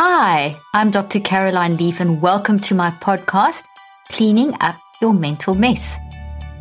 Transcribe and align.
Hi, 0.00 0.56
I'm 0.74 0.92
Dr. 0.92 1.18
Caroline 1.18 1.76
Leaf, 1.76 1.98
and 1.98 2.22
welcome 2.22 2.60
to 2.60 2.74
my 2.76 2.92
podcast, 2.92 3.64
Cleaning 4.12 4.54
Up 4.60 4.76
Your 5.02 5.12
Mental 5.12 5.56
Mess. 5.56 5.98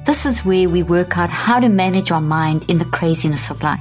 This 0.06 0.26
is 0.26 0.44
where 0.44 0.68
we 0.68 0.82
work 0.82 1.20
out 1.20 1.30
how 1.30 1.60
to 1.60 1.70
manage 1.70 2.10
our 2.10 2.20
mind 2.20 2.66
in 2.68 2.80
the 2.80 2.86
craziness 2.86 3.52
of 3.52 3.62
life. 3.62 3.80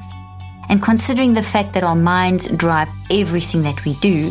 And 0.68 0.82
considering 0.82 1.32
the 1.32 1.42
fact 1.42 1.72
that 1.72 1.84
our 1.84 1.96
minds 1.96 2.48
drive 2.48 2.88
everything 3.10 3.62
that 3.62 3.82
we 3.86 3.94
do, 4.00 4.30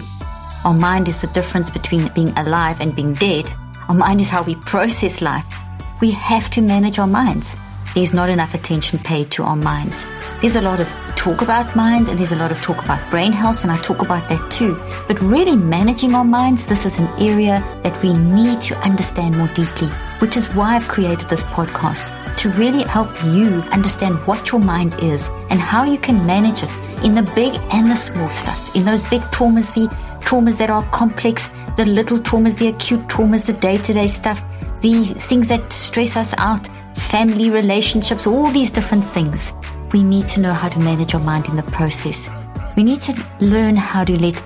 our 0.63 0.75
mind 0.75 1.07
is 1.07 1.21
the 1.21 1.27
difference 1.33 1.71
between 1.71 2.07
being 2.09 2.29
alive 2.37 2.79
and 2.79 2.95
being 2.95 3.13
dead. 3.13 3.51
Our 3.89 3.95
mind 3.95 4.21
is 4.21 4.29
how 4.29 4.43
we 4.43 4.53
process 4.57 5.23
life. 5.23 5.59
We 6.01 6.11
have 6.11 6.51
to 6.51 6.61
manage 6.61 6.99
our 6.99 7.07
minds 7.07 7.57
there's 7.95 8.13
not 8.13 8.29
enough 8.29 8.53
attention 8.53 8.99
paid 8.99 9.31
to 9.31 9.43
our 9.43 9.55
minds. 9.55 10.05
There's 10.41 10.57
a 10.57 10.61
lot 10.61 10.81
of 10.81 10.89
talk 11.15 11.41
about 11.41 11.75
minds 11.77 12.09
and 12.09 12.19
there's 12.19 12.33
a 12.33 12.35
lot 12.35 12.51
of 12.51 12.61
talk 12.61 12.83
about 12.83 13.09
brain 13.09 13.31
health, 13.31 13.63
and 13.63 13.71
I 13.71 13.77
talk 13.77 14.01
about 14.01 14.27
that 14.29 14.51
too. 14.51 14.75
But 15.07 15.21
really 15.21 15.55
managing 15.55 16.13
our 16.13 16.25
minds, 16.25 16.65
this 16.65 16.85
is 16.85 16.99
an 16.99 17.07
area 17.19 17.63
that 17.83 17.99
we 18.03 18.13
need 18.13 18.61
to 18.61 18.77
understand 18.79 19.37
more 19.37 19.47
deeply, 19.47 19.87
which 20.19 20.35
is 20.35 20.53
why 20.53 20.75
I've 20.75 20.89
created 20.89 21.29
this 21.29 21.43
podcast 21.43 22.11
to 22.35 22.49
really 22.49 22.83
help 22.83 23.09
you 23.23 23.63
understand 23.71 24.19
what 24.27 24.51
your 24.51 24.59
mind 24.59 24.93
is 25.01 25.29
and 25.49 25.59
how 25.59 25.85
you 25.85 25.97
can 25.97 26.27
manage 26.27 26.63
it 26.63 27.03
in 27.03 27.15
the 27.15 27.23
big 27.33 27.53
and 27.71 27.89
the 27.89 27.95
small 27.95 28.29
stuff, 28.29 28.75
in 28.75 28.83
those 28.83 29.01
big 29.09 29.21
traumas, 29.31 29.73
the 29.73 29.87
traumas 30.19 30.57
that 30.57 30.69
are 30.69 30.83
complex, 30.89 31.49
the 31.77 31.85
little 31.85 32.17
traumas, 32.17 32.57
the 32.57 32.67
acute 32.67 33.07
traumas, 33.07 33.45
the 33.45 33.53
day 33.53 33.77
to 33.77 33.93
day 33.93 34.07
stuff, 34.07 34.43
the 34.81 35.05
things 35.05 35.47
that 35.47 35.71
stress 35.71 36.17
us 36.17 36.35
out, 36.37 36.69
family 36.95 37.49
relationships, 37.49 38.25
all 38.25 38.49
these 38.49 38.69
different 38.69 39.03
things. 39.03 39.53
We 39.93 40.03
need 40.03 40.27
to 40.29 40.41
know 40.41 40.53
how 40.53 40.69
to 40.69 40.79
manage 40.79 41.13
our 41.13 41.21
mind 41.21 41.45
in 41.47 41.55
the 41.55 41.63
process. 41.63 42.29
We 42.75 42.83
need 42.83 43.01
to 43.01 43.13
learn 43.39 43.75
how 43.75 44.03
to 44.03 44.19
let 44.19 44.41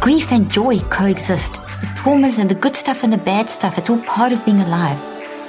grief 0.00 0.30
and 0.32 0.50
joy 0.50 0.78
coexist. 0.90 1.54
The 1.54 1.86
traumas 1.96 2.38
and 2.38 2.50
the 2.50 2.54
good 2.54 2.76
stuff 2.76 3.02
and 3.02 3.12
the 3.12 3.18
bad 3.18 3.50
stuff, 3.50 3.78
it's 3.78 3.90
all 3.90 4.02
part 4.02 4.32
of 4.32 4.44
being 4.44 4.60
alive. 4.60 5.00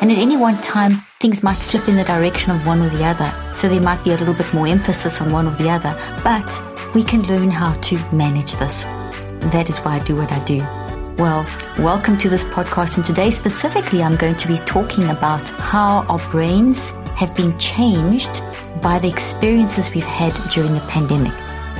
And 0.01 0.11
at 0.11 0.17
any 0.17 0.37
one 0.37 0.61
time, 0.61 1.03
things 1.19 1.43
might 1.43 1.57
flip 1.57 1.87
in 1.87 1.95
the 1.95 2.03
direction 2.03 2.51
of 2.51 2.65
one 2.65 2.81
or 2.81 2.89
the 2.89 3.03
other. 3.03 3.33
So 3.55 3.67
there 3.67 3.81
might 3.81 4.03
be 4.03 4.11
a 4.11 4.17
little 4.17 4.33
bit 4.33 4.53
more 4.53 4.67
emphasis 4.67 5.21
on 5.21 5.31
one 5.31 5.47
or 5.47 5.55
the 5.55 5.69
other. 5.69 5.93
But 6.23 6.59
we 6.93 7.03
can 7.03 7.23
learn 7.23 7.49
how 7.51 7.73
to 7.73 7.95
manage 8.13 8.53
this. 8.53 8.83
that 9.53 9.69
is 9.69 9.79
why 9.79 9.97
I 9.97 9.99
do 9.99 10.15
what 10.15 10.31
I 10.31 10.43
do. 10.45 10.84
Well, 11.17 11.45
welcome 11.77 12.17
to 12.17 12.27
this 12.27 12.43
podcast. 12.43 12.97
And 12.97 13.05
today, 13.05 13.31
specifically, 13.31 14.03
I'm 14.03 14.17
going 14.17 14.35
to 14.35 14.49
be 14.49 14.57
talking 14.57 15.09
about 15.09 15.49
how 15.51 16.03
our 16.09 16.19
brains 16.29 16.91
have 17.15 17.33
been 17.33 17.57
changed 17.57 18.43
by 18.81 18.99
the 18.99 19.07
experiences 19.07 19.95
we've 19.95 20.03
had 20.03 20.33
during 20.51 20.73
the 20.73 20.85
pandemic. 20.89 21.31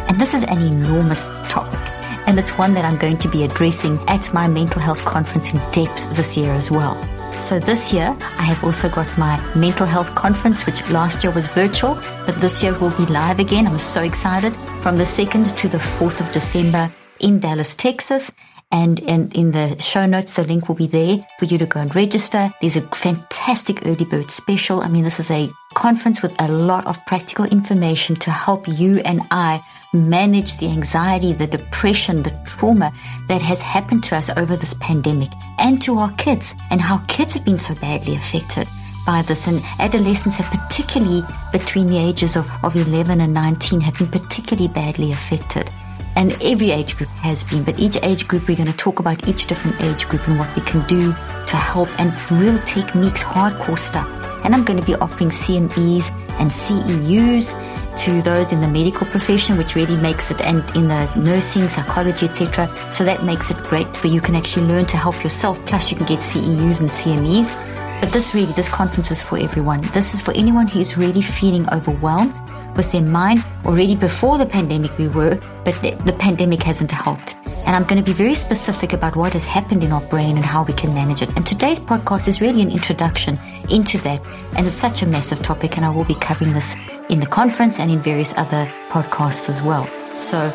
And 0.08 0.22
this 0.22 0.34
is 0.34 0.44
an 0.44 0.62
enormous 0.62 1.28
topic. 1.50 1.82
And 2.26 2.40
it's 2.40 2.58
one 2.58 2.76
that 2.76 2.86
I'm 2.86 2.98
going 2.98 3.18
to 3.18 3.28
be 3.28 3.44
addressing 3.44 4.00
at 4.08 4.34
my 4.34 4.48
mental 4.48 4.82
health 4.82 5.04
conference 5.04 5.54
in 5.54 5.60
depth 5.72 6.16
this 6.16 6.38
year 6.38 6.54
as 6.54 6.72
well. 6.72 6.96
So 7.34 7.60
this 7.60 7.92
year, 7.92 8.16
I 8.22 8.44
have 8.44 8.64
also 8.64 8.88
got 8.88 9.18
my 9.18 9.38
mental 9.54 9.86
health 9.86 10.16
conference, 10.16 10.66
which 10.66 10.90
last 10.92 11.26
year 11.26 11.34
was 11.34 11.50
virtual, 11.50 11.96
but 12.26 12.36
this 12.36 12.64
year 12.64 12.74
will 12.80 12.92
be 12.92 13.06
live 13.08 13.40
again. 13.40 13.68
I'm 13.68 13.80
so 13.80 14.02
excited 14.02 14.56
from 14.82 14.96
the 14.96 15.04
2nd 15.04 15.58
to 15.58 15.68
the 15.68 15.78
4th 15.78 16.22
of 16.26 16.32
December 16.32 16.90
in 17.20 17.42
Dallas, 17.42 17.76
Texas. 17.76 18.32
And, 18.72 19.02
and 19.04 19.34
in 19.36 19.52
the 19.52 19.80
show 19.80 20.06
notes, 20.06 20.36
the 20.36 20.44
link 20.44 20.68
will 20.68 20.76
be 20.76 20.88
there 20.88 21.26
for 21.40 21.46
you 21.46 21.58
to 21.58 21.66
go 21.66 21.80
and 21.80 21.96
register. 21.96 22.54
There's 22.60 22.76
a 22.76 22.82
fantastic 22.82 23.86
early 23.86 24.06
bird 24.06 24.32
special. 24.32 24.82
I 24.82 24.90
mean, 24.90 25.04
this 25.04 25.20
is 25.20 25.32
a 25.32 25.50
conference 25.76 26.22
with 26.22 26.36
a 26.42 26.48
lot 26.48 26.86
of 26.88 27.04
practical 27.06 27.46
information 27.46 28.16
to 28.18 28.32
help 28.32 28.68
you 28.68 28.98
and 29.00 29.22
I 29.32 29.64
manage 29.94 30.58
the 30.58 30.68
anxiety, 30.68 31.32
the 31.32 31.48
depression, 31.48 32.24
the 32.24 32.38
trauma 32.46 32.92
that 33.28 33.42
has 33.42 33.62
happened 33.62 34.04
to 34.06 34.16
us 34.16 34.36
over 34.36 34.56
this 34.56 34.74
pandemic 34.76 35.30
and 35.58 35.82
to 35.84 35.98
our 35.98 36.12
kids 36.14 36.56
and 36.70 36.82
how 36.82 36.98
kids 37.08 37.36
have 37.36 37.46
been 37.46 37.58
so 37.58 37.76
badly 37.76 38.16
affected 38.16 38.68
by 39.06 39.22
this 39.22 39.48
and 39.48 39.62
adolescents 39.80 40.38
have 40.38 40.52
particularly 40.52 41.22
between 41.52 41.90
the 41.90 41.98
ages 41.98 42.36
of, 42.36 42.50
of 42.64 42.76
11 42.76 43.22
and 43.22 43.34
19 43.34 43.80
have 43.82 43.98
been 44.00 44.08
particularly 44.08 44.68
badly 44.74 45.12
affected 45.12 45.72
and 46.16 46.32
every 46.44 46.72
age 46.72 46.96
group 46.96 47.10
has 47.10 47.44
been, 47.44 47.64
but 47.64 47.78
each 47.80 47.98
age 48.04 48.28
group, 48.28 48.48
we're 48.48 48.56
going 48.56 48.72
to 48.72 48.78
talk 48.78 49.00
about 49.00 49.28
each 49.28 49.48
different 49.48 49.80
age 49.82 50.08
group 50.08 50.28
and 50.28 50.40
what 50.40 50.54
we 50.56 50.62
can 50.62 50.86
do 50.88 51.08
to 51.12 51.56
help 51.56 51.90
and 52.00 52.14
real 52.32 52.58
techniques, 52.64 53.24
hardcore 53.24 53.78
stuff. 53.78 54.12
And 54.46 54.54
I'm 54.56 54.64
going 54.64 54.80
to 54.80 54.86
be 54.86 54.96
offering 54.96 55.30
CMEs 55.30 56.12
and 56.40 56.52
CEUs 56.52 57.98
to 57.98 58.22
those 58.22 58.52
in 58.52 58.62
the 58.62 58.68
medical 58.68 59.08
profession, 59.08 59.58
which 59.58 59.76
really 59.76 59.98
makes 59.98 60.32
it, 60.32 60.42
and 60.42 60.60
in 60.76 60.88
the 60.88 61.14
nursing, 61.16 61.68
psychology, 61.68 62.28
etc. 62.28 62.70
So 62.92 63.04
that 63.04 63.24
makes 63.24 63.52
it 63.52 63.58
great 63.64 63.88
where 64.04 64.14
you 64.14 64.22
can 64.22 64.36
actually 64.36 64.68
learn 64.68 64.86
to 64.88 64.98
help 64.98 65.24
yourself. 65.24 65.66
Plus, 65.66 65.92
you 65.92 65.98
can 65.98 66.06
get 66.06 66.20
CEUs 66.20 66.80
and 66.82 66.90
CMEs. 66.90 68.02
But 68.02 68.12
this 68.12 68.36
really, 68.36 68.52
this 68.54 68.70
conference 68.70 69.10
is 69.12 69.22
for 69.22 69.38
everyone. 69.38 69.82
This 69.94 70.14
is 70.14 70.22
for 70.22 70.34
anyone 70.34 70.68
who 70.68 70.80
is 70.80 70.98
really 70.98 71.22
feeling 71.22 71.68
overwhelmed 71.74 72.36
with 72.76 72.92
their 72.92 73.02
mind. 73.02 73.44
Already 73.66 73.96
before 73.96 74.38
the 74.38 74.46
pandemic, 74.46 74.98
we 74.98 75.08
were, 75.08 75.36
but 75.64 75.76
the, 75.82 75.92
the 76.06 76.14
pandemic 76.14 76.64
hasn't 76.64 76.92
helped. 76.92 77.36
And 77.66 77.76
I'm 77.76 77.84
going 77.84 77.98
to 77.98 78.04
be 78.04 78.14
very 78.14 78.36
specific 78.36 78.94
about 78.94 79.16
what 79.16 79.34
has 79.34 79.46
happened 79.46 79.84
in 79.84 79.92
our 79.92 80.02
brain 80.02 80.36
and 80.36 80.46
how 80.46 80.64
we 80.64 80.74
can 80.74 80.94
manage 80.94 81.22
it. 81.22 81.36
And 81.36 81.46
today's 81.46 81.80
podcast 81.80 82.28
is 82.28 82.40
really 82.40 82.62
an 82.62 82.70
introduction 82.70 83.40
into 83.72 83.98
that. 84.00 84.22
And 84.56 84.68
it's 84.68 84.76
such 84.76 85.02
a 85.02 85.08
massive 85.08 85.42
topic, 85.42 85.76
and 85.78 85.86
I 85.86 85.90
will 85.90 86.06
be 86.06 86.16
covering 86.16 86.54
this 86.54 86.76
in 87.10 87.20
the 87.20 87.26
conference 87.26 87.80
and 87.80 87.90
in 87.90 88.00
various 88.00 88.34
other 88.38 88.72
podcasts 88.90 89.50
as 89.50 89.62
well. 89.64 89.88
So 90.18 90.54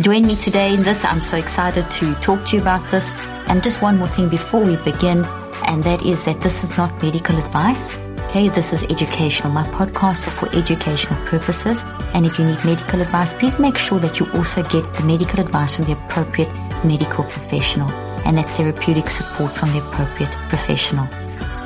join 0.00 0.22
me 0.22 0.36
today 0.36 0.74
in 0.74 0.82
this. 0.82 1.04
I'm 1.04 1.20
so 1.20 1.36
excited 1.36 1.90
to 1.90 2.14
talk 2.16 2.44
to 2.46 2.56
you 2.56 2.62
about 2.62 2.88
this. 2.90 3.10
And 3.48 3.62
just 3.62 3.82
one 3.82 3.98
more 3.98 4.08
thing 4.08 4.28
before 4.28 4.60
we 4.60 4.76
begin, 4.76 5.24
and 5.66 5.82
that 5.84 6.04
is 6.06 6.24
that 6.26 6.40
this 6.40 6.62
is 6.62 6.76
not 6.76 7.02
medical 7.02 7.36
advice. 7.38 7.98
Okay, 8.30 8.48
this 8.48 8.72
is 8.72 8.84
educational. 8.84 9.52
My 9.52 9.64
podcasts 9.64 10.28
are 10.28 10.30
for 10.30 10.48
educational 10.56 11.18
purposes. 11.26 11.82
And 12.14 12.24
if 12.24 12.38
you 12.38 12.44
need 12.44 12.64
medical 12.64 13.00
advice, 13.00 13.34
please 13.34 13.58
make 13.58 13.76
sure 13.76 13.98
that 13.98 14.20
you 14.20 14.30
also 14.34 14.62
get 14.62 14.84
the 14.94 15.02
medical 15.04 15.40
advice 15.40 15.74
from 15.74 15.86
the 15.86 15.94
appropriate 15.94 16.48
medical 16.84 17.24
professional 17.24 17.90
and 18.24 18.38
that 18.38 18.48
therapeutic 18.50 19.10
support 19.10 19.50
from 19.50 19.70
the 19.70 19.78
appropriate 19.78 20.30
professional. 20.48 21.06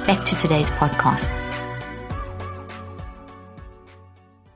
Back 0.06 0.24
to 0.24 0.36
today's 0.36 0.70
podcast. 0.70 1.28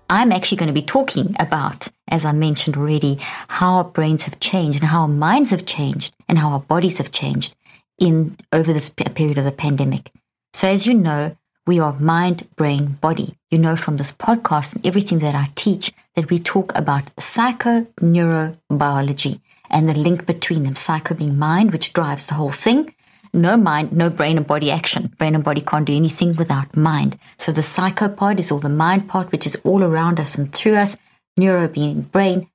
I'm 0.08 0.32
actually 0.32 0.56
going 0.56 0.68
to 0.68 0.80
be 0.80 0.86
talking 0.86 1.36
about, 1.38 1.88
as 2.10 2.24
I 2.24 2.32
mentioned 2.32 2.78
already, 2.78 3.18
how 3.48 3.74
our 3.74 3.84
brains 3.84 4.22
have 4.22 4.40
changed 4.40 4.80
and 4.80 4.88
how 4.88 5.02
our 5.02 5.08
minds 5.08 5.50
have 5.50 5.66
changed 5.66 6.14
and 6.26 6.38
how 6.38 6.52
our 6.52 6.60
bodies 6.60 6.96
have 6.96 7.12
changed 7.12 7.54
in 7.98 8.38
over 8.50 8.72
this 8.72 8.88
period 8.88 9.36
of 9.36 9.44
the 9.44 9.52
pandemic. 9.52 10.10
So 10.54 10.68
as 10.68 10.86
you 10.86 10.94
know, 10.94 11.36
we 11.68 11.78
are 11.78 11.92
mind, 12.00 12.48
brain, 12.56 12.96
body. 13.02 13.36
You 13.50 13.58
know 13.58 13.76
from 13.76 13.98
this 13.98 14.10
podcast 14.10 14.74
and 14.74 14.86
everything 14.86 15.18
that 15.18 15.34
I 15.34 15.48
teach 15.54 15.92
that 16.16 16.30
we 16.30 16.38
talk 16.38 16.72
about 16.74 17.14
psychoneurobiology 17.16 19.42
and 19.68 19.86
the 19.86 19.92
link 19.92 20.24
between 20.24 20.62
them. 20.62 20.76
Psycho 20.76 21.14
being 21.14 21.38
mind, 21.38 21.72
which 21.72 21.92
drives 21.92 22.24
the 22.24 22.32
whole 22.32 22.52
thing. 22.52 22.94
No 23.34 23.58
mind, 23.58 23.92
no 23.92 24.08
brain 24.08 24.38
and 24.38 24.46
body 24.46 24.70
action. 24.70 25.12
Brain 25.18 25.34
and 25.34 25.44
body 25.44 25.60
can't 25.60 25.84
do 25.84 25.94
anything 25.94 26.36
without 26.36 26.74
mind. 26.74 27.18
So 27.36 27.52
the 27.52 27.60
psycho 27.60 28.08
part 28.08 28.38
is 28.38 28.50
all 28.50 28.60
the 28.60 28.70
mind 28.70 29.06
part, 29.06 29.30
which 29.30 29.46
is 29.46 29.54
all 29.62 29.84
around 29.84 30.18
us 30.18 30.38
and 30.38 30.50
through 30.50 30.76
us. 30.76 30.96
Neuro 31.36 31.68
being 31.68 32.00
brain, 32.00 32.48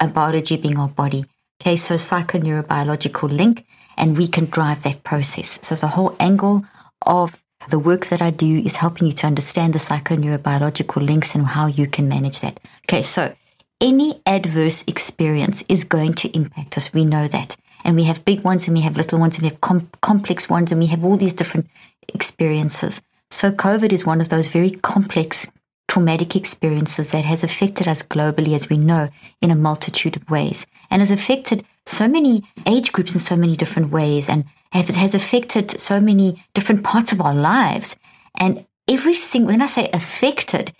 and 0.00 0.14
biology 0.14 0.56
being 0.56 0.78
our 0.78 0.86
body. 0.86 1.24
Okay, 1.60 1.74
so 1.74 1.96
psychoneurobiological 1.96 3.28
link, 3.28 3.66
and 3.96 4.16
we 4.16 4.28
can 4.28 4.44
drive 4.44 4.84
that 4.84 5.02
process. 5.02 5.58
So 5.66 5.74
the 5.74 5.88
whole 5.88 6.14
angle 6.20 6.64
of 7.02 7.42
the 7.68 7.78
work 7.78 8.06
that 8.06 8.22
I 8.22 8.30
do 8.30 8.58
is 8.58 8.76
helping 8.76 9.06
you 9.08 9.12
to 9.14 9.26
understand 9.26 9.72
the 9.72 9.78
psychoneurobiological 9.78 11.04
links 11.04 11.34
and 11.34 11.46
how 11.46 11.66
you 11.66 11.86
can 11.86 12.08
manage 12.08 12.40
that. 12.40 12.60
Okay, 12.84 13.02
so 13.02 13.34
any 13.80 14.20
adverse 14.26 14.84
experience 14.86 15.64
is 15.68 15.84
going 15.84 16.14
to 16.14 16.34
impact 16.36 16.76
us. 16.76 16.92
We 16.94 17.04
know 17.04 17.28
that. 17.28 17.56
And 17.84 17.96
we 17.96 18.04
have 18.04 18.24
big 18.24 18.40
ones 18.40 18.66
and 18.66 18.76
we 18.76 18.82
have 18.82 18.96
little 18.96 19.18
ones 19.18 19.36
and 19.36 19.42
we 19.42 19.48
have 19.50 19.60
com- 19.60 19.90
complex 20.00 20.48
ones 20.48 20.72
and 20.72 20.80
we 20.80 20.86
have 20.86 21.04
all 21.04 21.16
these 21.16 21.34
different 21.34 21.68
experiences. 22.08 23.00
So 23.30 23.50
COVID 23.50 23.92
is 23.92 24.06
one 24.06 24.20
of 24.20 24.28
those 24.28 24.50
very 24.50 24.70
complex 24.70 25.50
traumatic 25.88 26.34
experiences 26.36 27.10
that 27.10 27.24
has 27.24 27.44
affected 27.44 27.88
us 27.88 28.02
globally, 28.02 28.54
as 28.54 28.68
we 28.68 28.76
know, 28.76 29.08
in 29.40 29.50
a 29.50 29.56
multitude 29.56 30.16
of 30.16 30.28
ways, 30.28 30.66
and 30.90 31.00
has 31.00 31.10
affected 31.10 31.64
so 31.86 32.08
many 32.08 32.42
age 32.66 32.92
groups 32.92 33.14
in 33.14 33.20
so 33.20 33.36
many 33.36 33.56
different 33.56 33.90
ways, 33.90 34.28
and 34.28 34.44
has 34.82 35.14
affected 35.14 35.80
so 35.80 36.00
many 36.00 36.42
different 36.54 36.84
parts 36.84 37.12
of 37.12 37.20
our 37.20 37.34
lives. 37.34 37.96
And 38.38 38.66
every 38.88 39.14
single, 39.14 39.52
when 39.52 39.62
I 39.62 39.66
say 39.66 39.90
affected, 39.92 40.72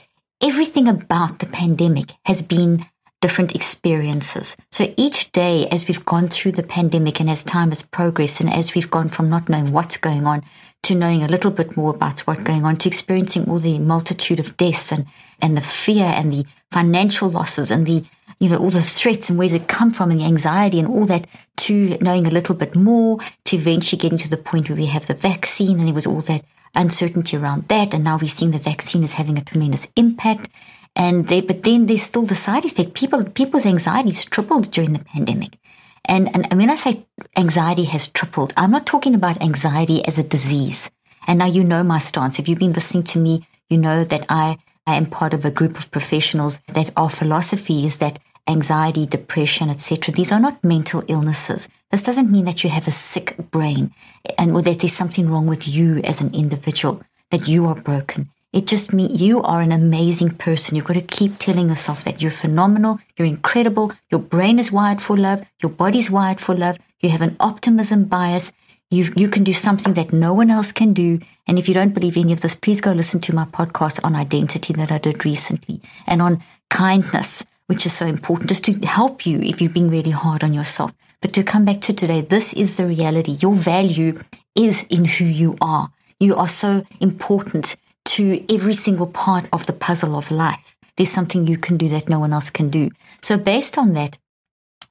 everything 0.43 0.89
about 0.89 1.39
the 1.39 1.47
pandemic 1.47 2.13
has 2.25 2.43
been 2.43 2.87
different 3.21 3.55
experiences. 3.55 4.57
So 4.71 4.93
each 4.97 5.33
day, 5.33 5.67
as 5.71 5.89
we've 5.89 6.05
gone 6.05 6.29
through 6.29 6.53
the 6.53 6.63
pandemic 6.63 7.21
and 7.21 7.31
as 7.31 7.43
time 7.43 7.71
has 7.71 7.83
progressed, 7.83 8.41
and 8.41 8.53
as 8.53 8.75
we've 8.75 8.91
gone 8.91 9.09
from 9.09 9.29
not 9.29 9.49
knowing 9.49 9.73
what's 9.73 9.97
going 9.97 10.27
on 10.27 10.43
to 10.85 10.95
knowing 10.95 11.25
a 11.25 11.29
little 11.29 11.51
bit 11.51 11.77
more 11.77 11.91
about 11.91 12.21
what's 12.21 12.43
going 12.43 12.65
on, 12.65 12.77
to 12.77 12.89
experiencing 12.89 13.49
all 13.49 13.59
the 13.59 13.79
multitude 13.79 14.39
of 14.39 14.57
deaths 14.57 14.93
and, 14.93 15.07
and 15.43 15.57
the 15.57 15.61
fear 15.61 16.05
and 16.05 16.33
the 16.33 16.45
financial 16.71 17.29
losses 17.29 17.71
and 17.71 17.87
the, 17.87 18.05
you 18.39 18.49
know, 18.49 18.59
all 18.59 18.71
the 18.71 18.83
threats 18.83 19.31
and 19.31 19.39
where's 19.39 19.55
it 19.55 19.69
come 19.69 19.93
from 19.93 20.11
and 20.11 20.21
the 20.21 20.25
anxiety 20.25 20.79
and 20.79 20.89
all 20.89 21.07
that, 21.07 21.27
to 21.57 21.97
knowing 22.01 22.27
a 22.27 22.31
little 22.31 22.55
bit 22.55 22.75
more, 22.75 23.19
to 23.45 23.57
eventually 23.57 23.99
getting 23.99 24.19
to 24.19 24.29
the 24.29 24.37
point 24.37 24.69
where 24.69 24.77
we 24.77 24.87
have 24.87 25.07
the 25.07 25.15
vaccine 25.15 25.79
and 25.79 25.87
there 25.87 25.95
was 25.95 26.07
all 26.07 26.21
that 26.23 26.45
uncertainty 26.75 27.37
around 27.37 27.67
that. 27.69 27.95
And 27.95 28.05
now 28.05 28.19
we're 28.21 28.29
seeing 28.29 28.51
the 28.51 28.59
vaccine 28.59 29.03
is 29.03 29.15
having 29.15 29.39
a 29.39 29.45
tremendous 29.45 29.89
impact. 29.97 30.51
And 30.95 31.29
they, 31.29 31.41
but 31.41 31.63
then 31.63 31.87
there's 31.87 32.03
still 32.03 32.23
the 32.23 32.35
side 32.35 32.65
effect. 32.65 32.95
People, 32.95 33.25
people's 33.25 33.67
anxieties 33.67 34.25
tripled 34.25 34.71
during 34.71 34.93
the 34.93 35.05
pandemic. 35.05 35.59
And, 36.05 36.35
and 36.35 36.59
when 36.59 36.71
I 36.71 36.77
say 36.77 37.05
anxiety 37.37 37.85
has 37.85 38.07
tripled, 38.07 38.53
I'm 38.57 38.71
not 38.71 38.87
talking 38.87 39.15
about 39.15 39.43
anxiety 39.43 40.07
as 40.07 40.19
a 40.19 40.23
disease. 40.23 40.91
And 41.27 41.39
now 41.39 41.47
you 41.47 41.65
know 41.65 41.83
my 41.83 41.99
stance. 41.99 42.39
If 42.39 42.49
you've 42.49 42.61
been 42.61 42.73
listening 42.73 43.03
to 43.05 43.19
me, 43.19 43.47
you 43.69 43.79
know 43.79 44.05
that 44.05 44.25
I, 44.29 44.59
I 44.87 44.95
am 44.95 45.07
part 45.07 45.35
of 45.35 45.45
a 45.45 45.51
group 45.51 45.77
of 45.77 45.91
professionals 45.91 46.61
that 46.69 46.93
our 46.97 47.11
philosophy 47.11 47.85
is 47.85 47.99
that 47.99 48.21
anxiety, 48.49 49.07
depression, 49.07 49.71
etc. 49.71 50.15
These 50.15 50.33
are 50.33 50.41
not 50.41 50.63
mental 50.63 51.03
illnesses. 51.09 51.69
This 51.91 52.03
doesn't 52.03 52.31
mean 52.31 52.45
that 52.45 52.65
you 52.65 52.71
have 52.71 52.89
a 52.89 52.93
sick 52.93 53.37
brain 53.51 53.93
and 54.39 54.53
or 54.53 54.63
that 54.63 54.81
there's 54.81 54.93
something 54.93 55.29
wrong 55.31 55.47
with 55.47 55.67
you 55.69 55.99
as 55.99 56.21
an 56.21 56.35
individual, 56.35 57.03
that 57.31 57.49
you 57.49 57.67
are 57.67 57.75
broken. 57.75 58.31
It 58.53 58.67
just 58.67 58.93
means 58.93 59.21
you 59.21 59.43
are 59.43 59.61
an 59.61 59.73
amazing 59.73 60.31
person. 60.31 60.77
You've 60.77 60.87
got 60.87 60.95
to 60.95 61.03
keep 61.03 61.39
telling 61.39 61.69
yourself 61.69 62.05
that 62.05 62.23
you're 62.23 62.31
phenomenal, 62.31 63.01
you're 63.17 63.29
incredible, 63.29 63.93
your 64.11 64.21
brain 64.21 64.59
is 64.59 64.73
wired 64.73 65.03
for 65.03 65.17
love, 65.17 65.45
your 65.63 65.71
body's 65.71 66.11
wired 66.11 66.41
for 66.41 66.55
love, 66.55 66.79
you 67.01 67.11
have 67.11 67.21
an 67.21 67.37
optimism 67.39 68.05
bias, 68.05 68.53
you 68.91 69.13
you 69.17 69.29
can 69.29 69.45
do 69.45 69.53
something 69.53 69.95
that 69.95 70.13
no 70.13 70.33
one 70.33 70.51
else 70.51 70.73
can 70.73 70.93
do. 70.93 71.19
And 71.47 71.59
if 71.59 71.69
you 71.69 71.75
don't 71.75 71.93
believe 71.93 72.17
any 72.17 72.33
of 72.33 72.41
this, 72.41 72.55
please 72.55 72.81
go 72.81 72.93
listen 72.93 73.21
to 73.23 73.35
my 73.35 73.45
podcast 73.45 74.01
on 74.05 74.17
identity 74.17 74.73
that 74.75 74.91
I 74.91 74.99
did 74.99 75.25
recently 75.25 75.83
and 76.07 76.23
on 76.23 76.43
kindness, 76.71 77.45
which 77.67 77.87
is 77.87 77.93
so 77.93 78.07
important, 78.07 78.49
just 78.49 78.65
to 78.65 78.73
help 78.87 79.27
you 79.27 79.41
if 79.41 79.61
you've 79.61 79.75
been 79.75 79.91
really 79.91 80.11
hard 80.11 80.45
on 80.45 80.55
yourself. 80.55 80.93
But 81.21 81.33
to 81.35 81.43
come 81.43 81.65
back 81.65 81.81
to 81.83 81.93
today, 81.93 82.21
this 82.21 82.53
is 82.53 82.77
the 82.77 82.87
reality. 82.87 83.33
Your 83.41 83.55
value 83.55 84.21
is 84.55 84.85
in 84.85 85.05
who 85.05 85.25
you 85.25 85.57
are. 85.61 85.91
You 86.21 86.37
are 86.37 86.49
so 86.49 86.85
important 87.01 87.77
to 88.07 88.45
every 88.55 88.75
single 88.75 89.07
part 89.07 89.47
of 89.53 89.67
the 89.67 89.73
puzzle 89.73 90.17
of 90.17 90.31
life. 90.31 90.77
There's 90.97 91.11
something 91.11 91.47
you 91.47 91.59
can 91.59 91.77
do 91.77 91.89
that 91.89 92.09
no 92.09 92.21
one 92.21 92.33
else 92.33 92.51
can 92.51 92.71
do. 92.71 92.91
So 93.23 93.37
based 93.37 93.77
on 93.77 93.93
that, 93.95 94.19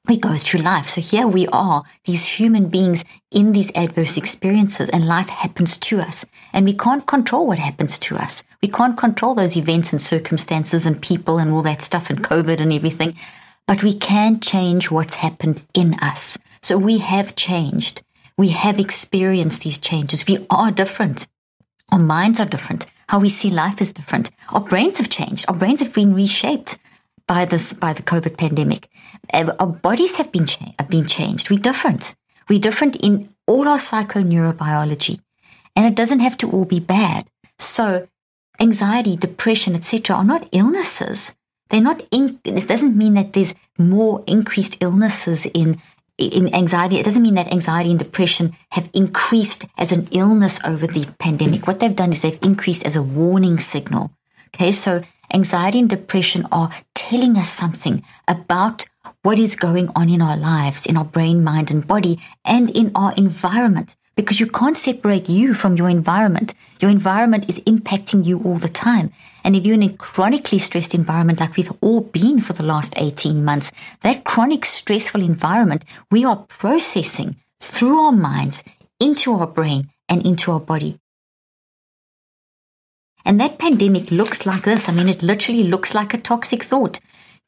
we 0.08 0.16
go 0.16 0.36
through 0.36 0.60
life. 0.60 0.86
So 0.86 1.00
here 1.00 1.26
we 1.26 1.46
are, 1.48 1.82
these 2.04 2.26
human 2.26 2.68
beings 2.68 3.04
in 3.30 3.52
these 3.52 3.72
adverse 3.74 4.16
experiences 4.16 4.88
and 4.90 5.06
life 5.06 5.28
happens 5.28 5.76
to 5.78 6.00
us 6.00 6.24
and 6.52 6.64
we 6.64 6.74
can't 6.74 7.06
control 7.06 7.46
what 7.46 7.58
happens 7.58 7.98
to 8.00 8.16
us. 8.16 8.44
We 8.62 8.68
can't 8.68 8.96
control 8.96 9.34
those 9.34 9.56
events 9.56 9.92
and 9.92 10.00
circumstances 10.00 10.86
and 10.86 11.00
people 11.00 11.38
and 11.38 11.52
all 11.52 11.62
that 11.62 11.82
stuff 11.82 12.10
and 12.10 12.22
COVID 12.22 12.60
and 12.60 12.72
everything, 12.72 13.14
but 13.66 13.82
we 13.82 13.94
can 13.94 14.40
change 14.40 14.90
what's 14.90 15.16
happened 15.16 15.62
in 15.74 15.94
us. 15.94 16.38
So 16.62 16.78
we 16.78 16.98
have 16.98 17.36
changed. 17.36 18.02
We 18.38 18.48
have 18.48 18.78
experienced 18.78 19.62
these 19.62 19.78
changes. 19.78 20.26
We 20.26 20.46
are 20.50 20.70
different. 20.70 21.26
Our 21.90 21.98
minds 21.98 22.40
are 22.40 22.46
different. 22.46 22.86
How 23.08 23.20
we 23.20 23.28
see 23.28 23.50
life 23.50 23.80
is 23.80 23.92
different. 23.92 24.30
Our 24.52 24.60
brains 24.60 24.98
have 24.98 25.08
changed. 25.08 25.44
Our 25.48 25.54
brains 25.54 25.80
have 25.80 25.94
been 25.94 26.14
reshaped 26.14 26.78
by 27.26 27.44
this, 27.44 27.72
by 27.72 27.92
the 27.92 28.02
COVID 28.02 28.36
pandemic. 28.38 28.88
Uh, 29.32 29.52
our 29.58 29.66
bodies 29.66 30.16
have 30.16 30.32
been, 30.32 30.46
cha- 30.46 30.72
have 30.78 30.88
been 30.88 31.06
changed. 31.06 31.50
We're 31.50 31.58
different. 31.58 32.14
We're 32.48 32.60
different 32.60 32.96
in 32.96 33.30
all 33.46 33.68
our 33.68 33.78
psychoneurobiology. 33.78 35.20
And 35.74 35.86
it 35.86 35.94
doesn't 35.94 36.20
have 36.20 36.38
to 36.38 36.50
all 36.50 36.64
be 36.64 36.80
bad. 36.80 37.28
So 37.58 38.08
anxiety, 38.60 39.16
depression, 39.16 39.74
etc. 39.74 40.16
are 40.16 40.24
not 40.24 40.48
illnesses. 40.52 41.36
They're 41.68 41.80
not 41.80 42.02
in, 42.12 42.38
this 42.44 42.66
doesn't 42.66 42.96
mean 42.96 43.14
that 43.14 43.32
there's 43.32 43.54
more 43.78 44.22
increased 44.26 44.78
illnesses 44.80 45.46
in 45.46 45.80
in 46.18 46.54
anxiety, 46.54 46.96
it 46.98 47.04
doesn't 47.04 47.22
mean 47.22 47.34
that 47.34 47.52
anxiety 47.52 47.90
and 47.90 47.98
depression 47.98 48.56
have 48.70 48.88
increased 48.94 49.66
as 49.76 49.92
an 49.92 50.08
illness 50.12 50.58
over 50.64 50.86
the 50.86 51.06
pandemic. 51.18 51.66
What 51.66 51.80
they've 51.80 51.94
done 51.94 52.10
is 52.10 52.22
they've 52.22 52.38
increased 52.42 52.86
as 52.86 52.96
a 52.96 53.02
warning 53.02 53.58
signal. 53.58 54.10
Okay, 54.54 54.72
so 54.72 55.02
anxiety 55.32 55.80
and 55.80 55.88
depression 55.88 56.46
are 56.50 56.70
telling 56.94 57.36
us 57.36 57.50
something 57.50 58.04
about 58.26 58.86
what 59.22 59.38
is 59.38 59.56
going 59.56 59.90
on 59.94 60.08
in 60.08 60.22
our 60.22 60.36
lives, 60.36 60.86
in 60.86 60.96
our 60.96 61.04
brain, 61.04 61.42
mind, 61.42 61.70
and 61.70 61.86
body, 61.86 62.18
and 62.44 62.70
in 62.70 62.90
our 62.94 63.12
environment 63.14 63.96
because 64.16 64.40
you 64.40 64.46
can't 64.46 64.78
separate 64.78 65.28
you 65.28 65.54
from 65.54 65.76
your 65.76 65.90
environment. 65.90 66.54
Your 66.80 66.90
environment 66.90 67.48
is 67.48 67.60
impacting 67.60 68.24
you 68.24 68.40
all 68.42 68.56
the 68.56 68.68
time. 68.68 69.12
And 69.44 69.54
if 69.54 69.64
you're 69.64 69.74
in 69.74 69.82
a 69.82 69.92
chronically 69.92 70.58
stressed 70.58 70.94
environment 70.94 71.38
like 71.38 71.56
we've 71.56 71.72
all 71.82 72.00
been 72.00 72.40
for 72.40 72.54
the 72.54 72.64
last 72.64 72.94
18 72.96 73.44
months, 73.44 73.70
that 74.00 74.24
chronic 74.24 74.64
stressful 74.64 75.20
environment 75.20 75.84
we 76.10 76.24
are 76.24 76.44
processing 76.48 77.36
through 77.60 78.00
our 78.00 78.12
minds 78.12 78.64
into 78.98 79.34
our 79.34 79.46
brain 79.46 79.90
and 80.08 80.24
into 80.26 80.50
our 80.50 80.60
body. 80.60 80.98
And 83.26 83.40
that 83.40 83.58
pandemic 83.58 84.10
looks 84.10 84.46
like 84.46 84.62
this. 84.62 84.88
I 84.88 84.92
mean, 84.92 85.08
it 85.08 85.22
literally 85.22 85.64
looks 85.64 85.94
like 85.94 86.14
a 86.14 86.18
toxic 86.18 86.62
thought. 86.62 87.00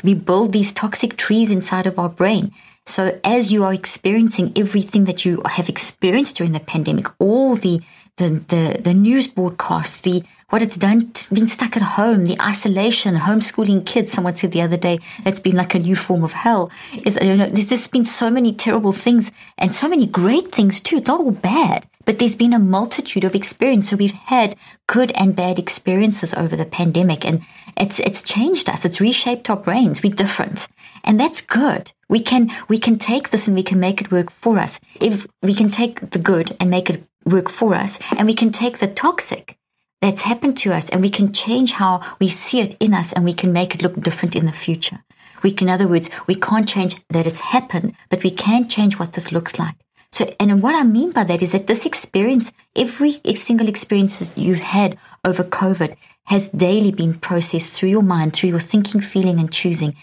We 0.05 0.15
build 0.15 0.53
these 0.53 0.73
toxic 0.73 1.17
trees 1.17 1.51
inside 1.51 1.87
of 1.87 1.99
our 1.99 2.09
brain. 2.09 2.53
So 2.85 3.21
as 3.23 3.53
you 3.53 3.65
are 3.65 3.73
experiencing 3.73 4.53
everything 4.57 5.05
that 5.05 5.25
you 5.25 5.43
have 5.45 5.69
experienced 5.69 6.37
during 6.37 6.53
the 6.53 6.61
pandemic, 6.61 7.07
all 7.21 7.55
the 7.55 7.81
the 8.17 8.43
the, 8.49 8.81
the 8.83 8.95
news 8.95 9.27
broadcasts, 9.27 10.01
the 10.01 10.25
what 10.51 10.63
it's 10.63 10.77
done, 10.77 11.13
being 11.33 11.47
stuck 11.47 11.77
at 11.77 11.83
home, 11.83 12.25
the 12.25 12.41
isolation, 12.41 13.15
homeschooling 13.15 13.85
kids. 13.85 14.11
Someone 14.13 14.35
said 14.35 14.53
the 14.53 14.63
other 14.63 14.79
day 14.79 14.99
that's 15.23 15.41
been 15.41 15.57
like 15.57 15.75
a 15.75 15.79
new 15.79 15.95
form 15.95 16.25
of 16.25 16.33
hell. 16.33 16.71
Is 17.05 17.19
you 17.21 17.37
know, 17.37 17.49
there's 17.51 17.69
just 17.69 17.93
been 17.93 18.05
so 18.05 18.31
many 18.31 18.53
terrible 18.55 18.93
things 18.93 19.31
and 19.59 19.75
so 19.75 19.89
many 19.89 20.07
great 20.07 20.51
things 20.51 20.81
too. 20.81 20.97
It's 20.97 21.09
not 21.09 21.21
all 21.21 21.31
bad, 21.31 21.88
but 22.09 22.19
there's 22.19 22.35
been 22.35 22.55
a 22.55 22.59
multitude 22.59 23.23
of 23.25 23.35
experience. 23.35 23.91
So 23.91 23.97
we've 23.97 24.13
had 24.13 24.57
good 24.87 25.13
and 25.15 25.37
bad 25.37 25.59
experiences 25.59 26.33
over 26.33 26.57
the 26.57 26.65
pandemic, 26.65 27.23
and 27.27 27.43
it's 27.77 27.99
it's 27.99 28.23
changed 28.23 28.71
us. 28.71 28.87
It's 28.87 28.99
reshaped 28.99 29.51
our 29.51 29.59
brains. 29.59 30.03
We're 30.03 30.15
different, 30.15 30.69
and 31.05 31.21
that's 31.21 31.43
good. 31.43 31.93
We 32.09 32.21
can 32.21 32.51
we 32.67 32.79
can 32.79 32.97
take 32.97 33.29
this 33.29 33.47
and 33.47 33.55
we 33.55 33.63
can 33.63 33.79
make 33.79 34.01
it 34.01 34.11
work 34.11 34.31
for 34.31 34.59
us. 34.59 34.81
If 35.03 35.27
we 35.43 35.53
can 35.53 35.69
take 35.69 36.13
the 36.13 36.19
good 36.19 36.57
and 36.59 36.71
make 36.71 36.89
it 36.89 37.05
work 37.27 37.51
for 37.51 37.75
us, 37.75 37.99
and 38.17 38.27
we 38.27 38.33
can 38.33 38.53
take 38.53 38.79
the 38.79 38.89
toxic 38.89 39.59
that's 40.01 40.23
happened 40.23 40.57
to 40.59 40.73
us 40.73 40.89
and 40.89 41.03
we 41.03 41.11
can 41.11 41.31
change 41.35 41.73
how 41.73 42.01
we 42.19 42.29
see 42.29 42.61
it 42.61 42.75
in 42.81 42.95
us 42.95 43.13
and 43.13 43.27
we 43.27 43.35
can 43.35 43.53
make 43.53 43.75
it 43.75 43.83
look 43.83 44.01
different 44.01 44.35
in 44.35 44.47
the 44.47 44.63
future. 44.67 45.01
We 45.43 45.53
can, 45.53 45.69
in 45.69 45.75
other 45.75 45.87
words, 45.87 46.09
we 46.27 46.37
can't 46.37 46.67
change 46.67 46.97
that 47.11 47.27
it's 47.27 47.41
happened, 47.41 47.93
but 48.09 48.25
we 48.25 48.31
can 48.31 48.67
change 48.67 48.99
what 48.99 49.13
this 49.13 49.31
looks 49.31 49.59
like. 49.59 49.75
So, 50.13 50.33
and 50.41 50.63
what 50.63 50.75
I 50.75 50.85
mean 50.85 51.13
by 51.13 51.25
that 51.25 51.43
is 51.43 51.53
that 51.53 51.67
this 51.67 51.85
experience, 51.85 52.53
every 52.75 53.13
single 53.35 53.69
experience 53.69 54.19
that 54.19 54.39
you've 54.39 54.59
had 54.59 54.99
over 55.25 55.45
COVID 55.45 55.97
has 56.25 56.49
daily 56.51 56.93
been 56.93 57.15
processed 57.15 57.75
through 57.75 57.91
your 57.91 58.03
mind, 58.03 58.33
through 58.33 58.51
your 58.51 58.61
thinking, 58.61 59.01
feeling, 59.01 59.39
and 59.39 59.53
choosing 59.53 59.95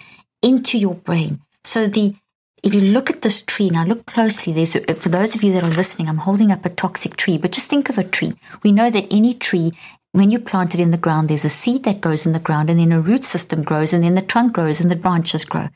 into 0.41 0.77
your 0.77 0.95
brain. 0.95 1.41
So 1.63 1.87
the 1.87 2.15
if 2.63 2.73
you 2.73 2.81
look 2.81 3.11
at 3.11 3.21
this 3.21 3.41
tree 3.41 3.69
now, 3.69 3.85
look 3.85 4.07
closely. 4.07 4.51
There's 4.51 4.73
for 4.73 5.09
those 5.09 5.35
of 5.35 5.43
you 5.43 5.53
that 5.53 5.63
are 5.63 5.69
listening, 5.69 6.09
I'm 6.09 6.17
holding 6.17 6.51
up 6.51 6.65
a 6.65 6.69
toxic 6.69 7.15
tree, 7.15 7.37
but 7.37 7.51
just 7.51 7.69
think 7.69 7.89
of 7.89 7.99
a 7.99 8.03
tree. 8.03 8.33
We 8.63 8.71
know 8.71 8.89
that 8.89 9.05
any 9.11 9.35
tree, 9.35 9.73
when 10.13 10.31
you 10.31 10.39
plant 10.39 10.73
it 10.73 10.81
in 10.81 10.89
the 10.89 10.97
ground, 10.97 11.29
there's 11.29 11.45
a 11.45 11.49
seed 11.49 11.83
that 11.83 12.01
goes 12.01 12.25
in 12.25 12.33
the 12.33 12.39
ground, 12.39 12.71
and 12.71 12.79
then 12.79 12.91
a 12.91 12.99
root 12.99 13.23
system 13.23 13.61
grows, 13.61 13.93
and 13.93 14.03
then 14.03 14.15
the 14.15 14.23
trunk 14.23 14.53
grows, 14.53 14.81
and 14.81 14.89
the 14.89 14.95
branches 14.95 15.45
grow. 15.45 15.67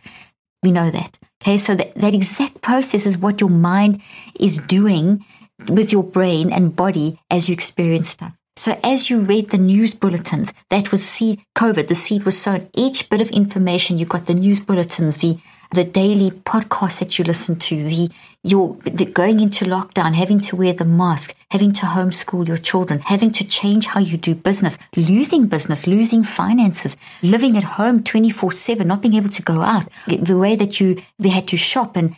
We 0.63 0.71
know 0.71 0.89
that. 0.89 1.19
Okay, 1.41 1.57
so 1.57 1.75
that, 1.75 1.95
that 1.95 2.13
exact 2.13 2.61
process 2.61 3.05
is 3.05 3.17
what 3.17 3.39
your 3.39 3.49
mind 3.49 4.01
is 4.39 4.57
doing 4.57 5.25
with 5.67 5.91
your 5.91 6.03
brain 6.03 6.51
and 6.51 6.75
body 6.75 7.19
as 7.29 7.47
you 7.47 7.53
experience 7.53 8.09
stuff. 8.09 8.33
So 8.55 8.77
as 8.83 9.09
you 9.09 9.21
read 9.21 9.51
the 9.51 9.57
news 9.57 9.93
bulletins, 9.93 10.53
that 10.69 10.91
was 10.91 11.07
seed 11.07 11.41
COVID, 11.57 11.87
the 11.87 11.95
seed 11.95 12.25
was 12.25 12.41
sown. 12.41 12.69
Each 12.75 13.09
bit 13.09 13.21
of 13.21 13.29
information, 13.29 13.97
you 13.97 14.05
got 14.05 14.25
the 14.25 14.33
news 14.33 14.59
bulletins, 14.59 15.17
the 15.17 15.37
the 15.71 15.83
daily 15.83 16.31
podcast 16.31 16.99
that 16.99 17.17
you 17.17 17.25
listen 17.25 17.55
to, 17.57 17.83
the 17.83 18.09
your 18.43 18.77
the 18.83 19.05
going 19.05 19.39
into 19.39 19.65
lockdown, 19.65 20.13
having 20.13 20.39
to 20.39 20.55
wear 20.55 20.73
the 20.73 20.85
mask, 20.85 21.35
having 21.51 21.73
to 21.73 21.85
homeschool 21.85 22.47
your 22.47 22.57
children, 22.57 22.99
having 22.99 23.31
to 23.31 23.43
change 23.43 23.85
how 23.87 23.99
you 23.99 24.17
do 24.17 24.33
business, 24.33 24.77
losing 24.95 25.47
business, 25.47 25.87
losing 25.87 26.23
finances, 26.23 26.97
living 27.21 27.57
at 27.57 27.63
home 27.63 28.01
24/7, 28.01 28.85
not 28.85 29.01
being 29.01 29.15
able 29.15 29.29
to 29.29 29.41
go 29.41 29.61
out, 29.61 29.87
the 30.07 30.37
way 30.37 30.55
that 30.55 30.79
you 30.79 31.01
we 31.19 31.29
had 31.29 31.47
to 31.47 31.57
shop 31.57 31.95
and 31.95 32.15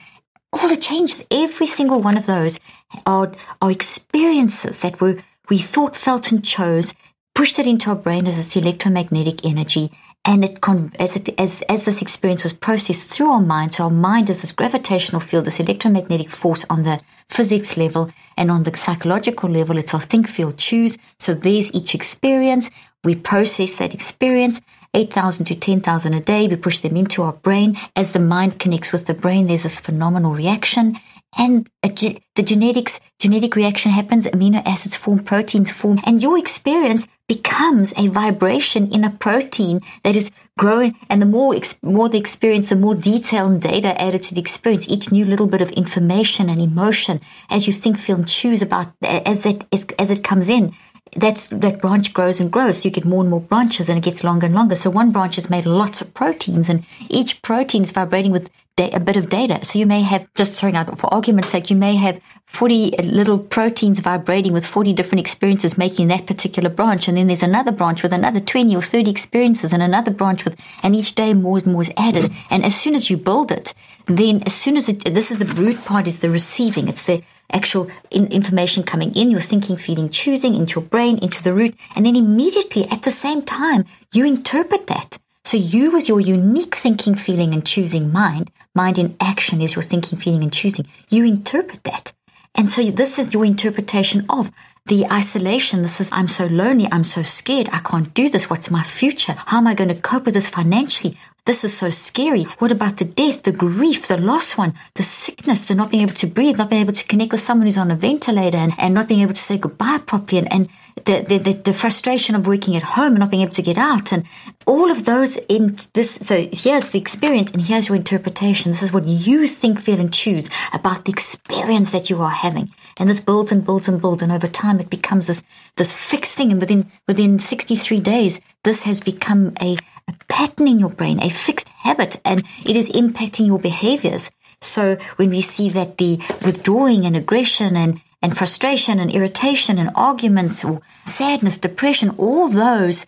all 0.53 0.67
the 0.67 0.77
changes, 0.77 1.25
every 1.31 1.67
single 1.67 2.01
one 2.01 2.17
of 2.17 2.25
those 2.25 2.60
are, 3.05 3.31
are 3.62 3.72
experiences 3.72 4.81
that 4.81 5.00
were 5.00 5.17
we 5.50 5.58
thought, 5.58 5.96
felt, 5.96 6.31
and 6.31 6.46
chose, 6.46 6.93
pushed 7.36 7.60
it 7.60 7.67
into 7.67 7.89
our 7.89 7.96
brain 7.96 8.27
as 8.27 8.38
this 8.38 8.55
electromagnetic 8.55 9.46
energy, 9.46 9.91
and 10.23 10.45
it 10.45 10.59
as 10.99 11.15
it 11.15 11.33
as 11.39 11.61
as 11.63 11.85
this 11.85 12.01
experience 12.01 12.43
was 12.43 12.53
processed 12.53 13.09
through 13.09 13.31
our 13.31 13.41
mind. 13.41 13.73
So 13.73 13.85
our 13.85 13.89
mind 13.89 14.29
is 14.29 14.41
this 14.41 14.51
gravitational 14.51 15.19
field, 15.19 15.45
this 15.45 15.59
electromagnetic 15.59 16.29
force 16.29 16.65
on 16.69 16.83
the 16.83 17.01
physics 17.27 17.77
level, 17.77 18.11
and 18.37 18.51
on 18.51 18.63
the 18.63 18.75
psychological 18.75 19.49
level, 19.49 19.77
it's 19.77 19.93
our 19.93 20.01
think, 20.01 20.27
feel, 20.27 20.51
choose. 20.51 20.97
So 21.19 21.33
there's 21.33 21.73
each 21.73 21.95
experience. 21.95 22.69
We 23.03 23.15
process 23.15 23.77
that 23.77 23.93
experience. 23.93 24.61
8,000 24.93 25.45
to 25.45 25.55
10,000 25.55 26.13
a 26.13 26.19
day. 26.19 26.47
We 26.49 26.57
push 26.57 26.79
them 26.79 26.97
into 26.97 27.23
our 27.23 27.31
brain. 27.31 27.77
As 27.95 28.11
the 28.11 28.19
mind 28.19 28.59
connects 28.59 28.91
with 28.91 29.07
the 29.07 29.13
brain, 29.13 29.47
there's 29.47 29.63
this 29.63 29.79
phenomenal 29.79 30.33
reaction 30.33 30.97
and 31.38 31.69
ge- 31.93 32.19
the 32.35 32.43
genetics 32.43 33.00
genetic 33.19 33.55
reaction 33.55 33.91
happens 33.91 34.25
amino 34.27 34.61
acids 34.65 34.95
form 34.95 35.19
proteins 35.19 35.71
form 35.71 36.00
and 36.05 36.21
your 36.21 36.38
experience 36.38 37.07
becomes 37.27 37.93
a 37.97 38.07
vibration 38.07 38.91
in 38.91 39.03
a 39.03 39.09
protein 39.09 39.79
that 40.03 40.15
is 40.15 40.31
growing 40.57 40.95
and 41.09 41.21
the 41.21 41.25
more 41.25 41.55
ex- 41.55 41.79
more 41.81 42.09
the 42.09 42.17
experience 42.17 42.69
the 42.69 42.75
more 42.75 42.95
detail 42.95 43.47
and 43.47 43.61
data 43.61 44.00
added 44.01 44.21
to 44.21 44.35
the 44.35 44.41
experience 44.41 44.89
each 44.89 45.11
new 45.11 45.25
little 45.25 45.47
bit 45.47 45.61
of 45.61 45.71
information 45.71 46.50
and 46.50 46.61
emotion 46.61 47.21
as 47.50 47.67
you 47.67 47.73
think 47.73 47.97
feel 47.97 48.17
and 48.17 48.27
choose 48.27 48.61
about 48.61 48.88
as 49.01 49.43
that 49.43 49.65
as, 49.71 49.85
as 49.97 50.09
it 50.09 50.23
comes 50.23 50.50
in 50.50 50.73
that's 51.15 51.47
that 51.47 51.81
branch 51.81 52.13
grows 52.13 52.39
and 52.39 52.51
grows. 52.51 52.81
So 52.81 52.88
you 52.88 52.91
get 52.91 53.05
more 53.05 53.21
and 53.21 53.29
more 53.29 53.41
branches, 53.41 53.89
and 53.89 53.97
it 53.97 54.03
gets 54.03 54.23
longer 54.23 54.45
and 54.45 54.55
longer. 54.55 54.75
So 54.75 54.89
one 54.89 55.11
branch 55.11 55.38
is 55.38 55.50
made 55.50 55.65
lots 55.65 56.01
of 56.01 56.13
proteins, 56.13 56.69
and 56.69 56.85
each 57.09 57.41
protein 57.41 57.83
is 57.83 57.91
vibrating 57.91 58.31
with 58.31 58.50
da- 58.81 58.95
a 58.95 59.00
bit 59.00 59.17
of 59.17 59.29
data. 59.29 59.63
So 59.63 59.79
you 59.79 59.85
may 59.85 60.01
have, 60.01 60.27
just 60.35 60.59
throwing 60.59 60.75
out 60.75 60.97
for 61.00 61.13
argument's 61.13 61.50
sake, 61.50 61.69
you 61.69 61.75
may 61.75 61.95
have 61.95 62.19
40 62.45 62.97
uh, 62.97 63.03
little 63.03 63.39
proteins 63.39 64.00
vibrating 64.00 64.53
with 64.53 64.65
40 64.65 64.93
different 64.93 65.21
experiences 65.21 65.77
making 65.77 66.07
that 66.07 66.25
particular 66.25 66.69
branch. 66.69 67.07
And 67.07 67.17
then 67.17 67.27
there's 67.27 67.43
another 67.43 67.71
branch 67.71 68.03
with 68.03 68.13
another 68.13 68.39
20 68.39 68.75
or 68.75 68.81
30 68.81 69.09
experiences 69.11 69.73
and 69.73 69.83
another 69.83 70.11
branch 70.11 70.45
with, 70.45 70.55
and 70.83 70.95
each 70.95 71.15
day 71.15 71.33
more 71.33 71.57
and 71.57 71.67
more 71.67 71.81
is 71.81 71.91
added. 71.97 72.25
Mm-hmm. 72.25 72.53
And 72.53 72.65
as 72.65 72.75
soon 72.75 72.95
as 72.95 73.09
you 73.09 73.17
build 73.17 73.51
it, 73.51 73.73
then 74.05 74.43
as 74.45 74.53
soon 74.53 74.77
as 74.77 74.89
it, 74.89 75.05
this 75.13 75.31
is 75.31 75.39
the 75.39 75.45
root 75.45 75.83
part 75.85 76.07
is 76.07 76.19
the 76.19 76.29
receiving. 76.29 76.88
It's 76.88 77.05
the 77.05 77.23
actual 77.51 77.89
in, 78.09 78.27
information 78.27 78.83
coming 78.83 79.13
in, 79.15 79.31
your 79.31 79.41
thinking, 79.41 79.77
feeling, 79.77 80.09
choosing 80.09 80.55
into 80.55 80.79
your 80.79 80.88
brain, 80.89 81.17
into 81.19 81.43
the 81.43 81.53
root. 81.53 81.75
And 81.95 82.05
then 82.05 82.15
immediately 82.15 82.85
at 82.89 83.03
the 83.03 83.11
same 83.11 83.41
time, 83.41 83.85
you 84.11 84.25
interpret 84.25 84.88
that. 84.88 85.19
So 85.51 85.58
you 85.58 85.91
with 85.91 86.08
your 86.08 86.22
unique 86.22 86.75
thinking, 86.75 87.13
feeling, 87.13 87.53
and 87.53 87.67
choosing 87.67 88.13
mind, 88.13 88.50
mind 88.74 88.98
in 88.98 89.17
action 89.20 89.60
is 89.60 89.75
your 89.75 89.84
thinking, 89.84 90.17
feeling, 90.17 90.43
and 90.43 90.53
choosing. 90.53 90.88
You 91.10 91.25
interpret 91.25 91.84
that. 91.84 92.13
And 92.55 92.72
so 92.72 92.89
this 92.89 93.20
is 93.20 93.34
your 93.34 93.43
interpretation 93.43 94.25
of 94.29 94.50
the 94.86 95.05
isolation. 95.12 95.81
This 95.81 96.00
is, 96.00 96.08
I'm 96.13 96.29
so 96.29 96.46
lonely. 96.46 96.88
I'm 96.89 97.03
so 97.03 97.22
scared. 97.22 97.67
I 97.74 97.79
can't 97.79 98.13
do 98.13 98.29
this. 98.29 98.50
What's 98.50 98.72
my 98.72 98.81
future? 98.81 99.36
How 99.48 99.58
am 99.58 99.67
I 99.67 99.75
going 99.75 99.89
to 99.89 100.01
cope 100.01 100.24
with 100.24 100.36
this 100.36 100.48
financially? 100.48 101.17
This 101.46 101.65
is 101.65 101.77
so 101.77 101.89
scary. 101.89 102.43
What 102.60 102.72
about 102.72 102.96
the 102.96 103.03
death, 103.03 103.43
the 103.43 103.51
grief, 103.51 104.08
the 104.08 104.15
lost 104.15 104.58
one, 104.58 104.74
the 104.93 105.03
sickness, 105.03 105.67
the 105.67 105.75
not 105.75 105.91
being 105.91 106.03
able 106.03 106.13
to 106.13 106.27
breathe, 106.27 106.60
not 106.60 106.70
being 106.70 106.84
able 106.84 106.93
to 106.93 107.08
connect 107.08 107.34
with 107.34 107.41
someone 107.41 107.67
who's 107.67 107.77
on 107.77 107.91
a 107.91 107.96
ventilator 107.98 108.55
and, 108.55 108.72
and 108.77 108.93
not 108.93 109.10
being 109.10 109.20
able 109.20 109.34
to 109.34 109.41
say 109.41 109.58
goodbye 109.58 110.00
properly 110.05 110.38
and, 110.38 110.53
and 110.53 110.70
the, 111.05 111.39
the, 111.43 111.53
the, 111.53 111.74
frustration 111.74 112.36
of 112.36 112.48
working 112.48 112.75
at 112.75 112.83
home 112.83 113.13
and 113.13 113.19
not 113.19 113.31
being 113.31 113.43
able 113.43 113.53
to 113.53 113.62
get 113.62 113.77
out 113.77 114.12
and 114.12 114.25
all 114.67 114.91
of 114.91 115.05
those 115.05 115.38
in 115.38 115.77
this. 115.93 116.12
So 116.15 116.48
here's 116.51 116.89
the 116.89 117.00
experience 117.00 117.51
and 117.51 117.62
here's 117.62 117.88
your 117.88 117.95
interpretation. 117.95 118.71
This 118.71 118.83
is 118.83 118.93
what 118.93 119.05
you 119.05 119.48
think, 119.48 119.79
feel 119.79 120.00
and 120.00 120.13
choose 120.13 120.50
about 120.74 121.05
the 121.05 121.12
experience 121.12 121.91
that 121.91 122.10
you 122.10 122.21
are 122.21 122.29
having. 122.29 122.74
And 122.98 123.10
this 123.10 123.19
builds 123.19 123.51
and 123.51 123.65
builds 123.65 123.88
and 123.88 124.01
builds. 124.01 124.21
And 124.21 124.31
over 124.31 124.48
time, 124.48 124.79
it 124.79 124.89
becomes 124.89 125.27
this, 125.27 125.43
this 125.77 125.93
fixed 125.93 126.36
thing. 126.36 126.51
And 126.51 126.60
within, 126.60 126.91
within 127.07 127.39
63 127.39 128.00
days, 128.00 128.41
this 128.63 128.83
has 128.83 129.00
become 129.00 129.53
a, 129.62 129.77
a 130.07 130.13
pattern 130.27 130.67
in 130.67 130.79
your 130.79 130.89
brain, 130.89 131.21
a 131.21 131.29
fixed 131.29 131.69
habit, 131.69 132.19
and 132.25 132.43
it 132.65 132.75
is 132.75 132.89
impacting 132.89 133.48
your 133.48 133.60
behaviors. 133.60 134.31
So 134.62 134.98
when 135.15 135.31
we 135.31 135.41
see 135.41 135.69
that 135.69 135.98
the 135.98 136.17
withdrawing 136.45 137.05
and 137.05 137.15
aggression 137.15 137.75
and, 137.75 138.01
and 138.21 138.37
frustration 138.37 138.99
and 138.99 139.11
irritation 139.11 139.77
and 139.77 139.89
arguments 139.95 140.63
or 140.63 140.81
sadness, 141.05 141.57
depression, 141.57 142.09
all 142.17 142.47
those, 142.47 143.05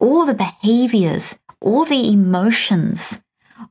all 0.00 0.26
the 0.26 0.34
behaviors, 0.34 1.38
all 1.60 1.84
the 1.84 2.10
emotions, 2.10 3.22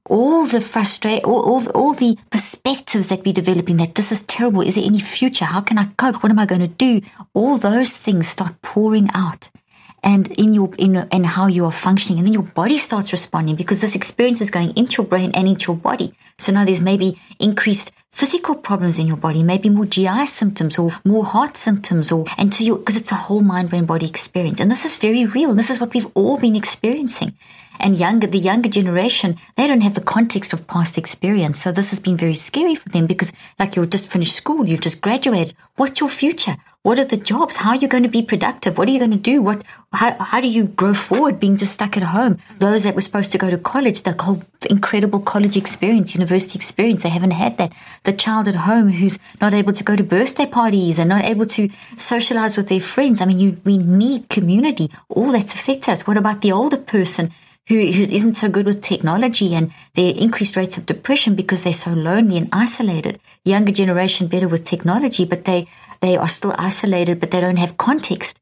all 0.05 0.45
the 0.45 0.61
frustration, 0.61 1.25
all, 1.25 1.41
all, 1.41 1.69
all 1.71 1.93
the 1.93 2.17
perspectives 2.29 3.09
that 3.09 3.25
we're 3.25 3.33
developing 3.33 3.77
that 3.77 3.95
this 3.95 4.11
is 4.11 4.21
terrible. 4.23 4.61
Is 4.61 4.75
there 4.75 4.85
any 4.85 4.99
future? 4.99 5.45
How 5.45 5.61
can 5.61 5.77
I 5.77 5.85
cope? 5.97 6.21
What 6.23 6.31
am 6.31 6.39
I 6.39 6.45
going 6.45 6.61
to 6.61 6.67
do? 6.67 7.01
All 7.33 7.57
those 7.57 7.95
things 7.95 8.27
start 8.27 8.61
pouring 8.61 9.09
out 9.13 9.49
and 10.03 10.31
in 10.31 10.53
your 10.53 10.69
in 10.77 10.95
and 10.97 11.25
how 11.25 11.47
you 11.47 11.65
are 11.65 11.71
functioning 11.71 12.19
and 12.19 12.27
then 12.27 12.33
your 12.33 12.43
body 12.43 12.77
starts 12.77 13.11
responding 13.11 13.55
because 13.55 13.79
this 13.79 13.95
experience 13.95 14.41
is 14.41 14.51
going 14.51 14.75
into 14.75 15.01
your 15.01 15.07
brain 15.07 15.31
and 15.33 15.47
into 15.47 15.71
your 15.71 15.79
body. 15.79 16.13
So 16.37 16.51
now 16.51 16.65
there's 16.65 16.81
maybe 16.81 17.19
increased 17.39 17.91
physical 18.11 18.55
problems 18.55 18.99
in 18.99 19.07
your 19.07 19.17
body 19.17 19.41
maybe 19.41 19.69
more 19.69 19.85
gi 19.85 20.25
symptoms 20.27 20.77
or 20.77 20.91
more 21.03 21.25
heart 21.25 21.57
symptoms 21.57 22.11
or 22.11 22.25
and 22.37 22.53
to 22.53 22.63
you 22.63 22.77
because 22.77 22.95
it's 22.95 23.11
a 23.11 23.15
whole 23.15 23.41
mind 23.41 23.69
brain 23.69 23.85
body 23.85 24.05
experience. 24.05 24.59
And 24.59 24.69
this 24.69 24.85
is 24.85 24.97
very 24.97 25.25
real. 25.25 25.55
This 25.55 25.69
is 25.69 25.79
what 25.79 25.93
we've 25.93 26.11
all 26.13 26.37
been 26.37 26.55
experiencing 26.55 27.35
and 27.79 27.97
younger 27.97 28.27
the 28.27 28.37
younger 28.37 28.69
generation 28.69 29.37
they 29.55 29.67
don't 29.67 29.81
have 29.81 29.95
the 29.95 30.01
context 30.01 30.53
of 30.53 30.67
past 30.67 30.97
experience. 30.97 31.61
So 31.61 31.71
this 31.71 31.89
has 31.91 31.99
been 31.99 32.17
very 32.17 32.35
scary 32.35 32.75
for 32.75 32.89
them 32.89 33.07
because 33.07 33.33
like 33.59 33.75
you've 33.75 33.89
just 33.89 34.07
finished 34.07 34.35
school 34.35 34.67
you've 34.67 34.81
just 34.81 35.01
graduated. 35.01 35.55
What's 35.75 35.99
your 35.99 36.09
future? 36.09 36.55
What 36.83 36.99
are 36.99 37.05
the 37.05 37.15
jobs? 37.15 37.55
How 37.55 37.69
are 37.69 37.77
you 37.77 37.87
going 37.87 38.03
to 38.03 38.09
be 38.09 38.21
productive? 38.21 38.77
What 38.77 38.89
are 38.89 38.91
you 38.91 38.99
going 38.99 39.11
to 39.11 39.17
do? 39.17 39.41
What 39.41 39.63
how, 39.93 40.17
how 40.21 40.41
do 40.41 40.49
you 40.49 40.65
grow 40.65 40.93
forward 40.93 41.39
being 41.39 41.55
just 41.55 41.71
stuck 41.71 41.95
at 41.95 42.03
home? 42.03 42.39
Those 42.59 42.83
that 42.83 42.93
were 42.93 42.99
supposed 42.99 43.31
to 43.31 43.37
go 43.37 43.49
to 43.49 43.57
college 43.57 44.03
the 44.03 44.11
whole 44.21 44.43
incredible 44.69 45.21
college 45.21 45.55
experience 45.55 46.13
university 46.13 46.57
experience 46.57 47.03
they 47.03 47.09
haven't 47.09 47.31
had 47.31 47.57
that. 47.57 47.71
The 48.03 48.11
child 48.11 48.49
at 48.49 48.55
home 48.55 48.89
who's 48.89 49.17
not 49.39 49.53
able 49.53 49.71
to 49.71 49.83
go 49.83 49.95
to 49.95 50.03
birthday 50.03 50.45
parties 50.45 50.99
and 50.99 51.07
not 51.07 51.23
able 51.23 51.45
to 51.45 51.69
socialize 51.95 52.57
with 52.57 52.67
their 52.67 52.81
friends. 52.81 53.21
I 53.21 53.25
mean 53.27 53.39
you 53.39 53.61
we 53.63 53.77
need 53.77 54.27
community. 54.27 54.91
All 55.07 55.31
that's 55.31 55.55
affected 55.55 55.93
us. 55.93 56.05
What 56.05 56.17
about 56.17 56.41
the 56.41 56.51
older 56.51 56.77
person 56.77 57.31
who, 57.67 57.75
who 57.75 58.03
isn't 58.03 58.33
so 58.33 58.49
good 58.49 58.65
with 58.65 58.81
technology 58.81 59.55
and 59.55 59.71
their 59.95 60.13
increased 60.15 60.55
rates 60.55 60.77
of 60.77 60.85
depression 60.85 61.35
because 61.35 61.63
they're 61.63 61.73
so 61.73 61.91
lonely 61.91 62.37
and 62.37 62.49
isolated. 62.51 63.19
Younger 63.45 63.71
generation 63.71 64.27
better 64.27 64.47
with 64.47 64.65
technology, 64.65 65.25
but 65.25 65.45
they, 65.45 65.67
they 66.01 66.17
are 66.17 66.27
still 66.27 66.53
isolated, 66.57 67.19
but 67.19 67.31
they 67.31 67.41
don't 67.41 67.57
have 67.57 67.77
context. 67.77 68.39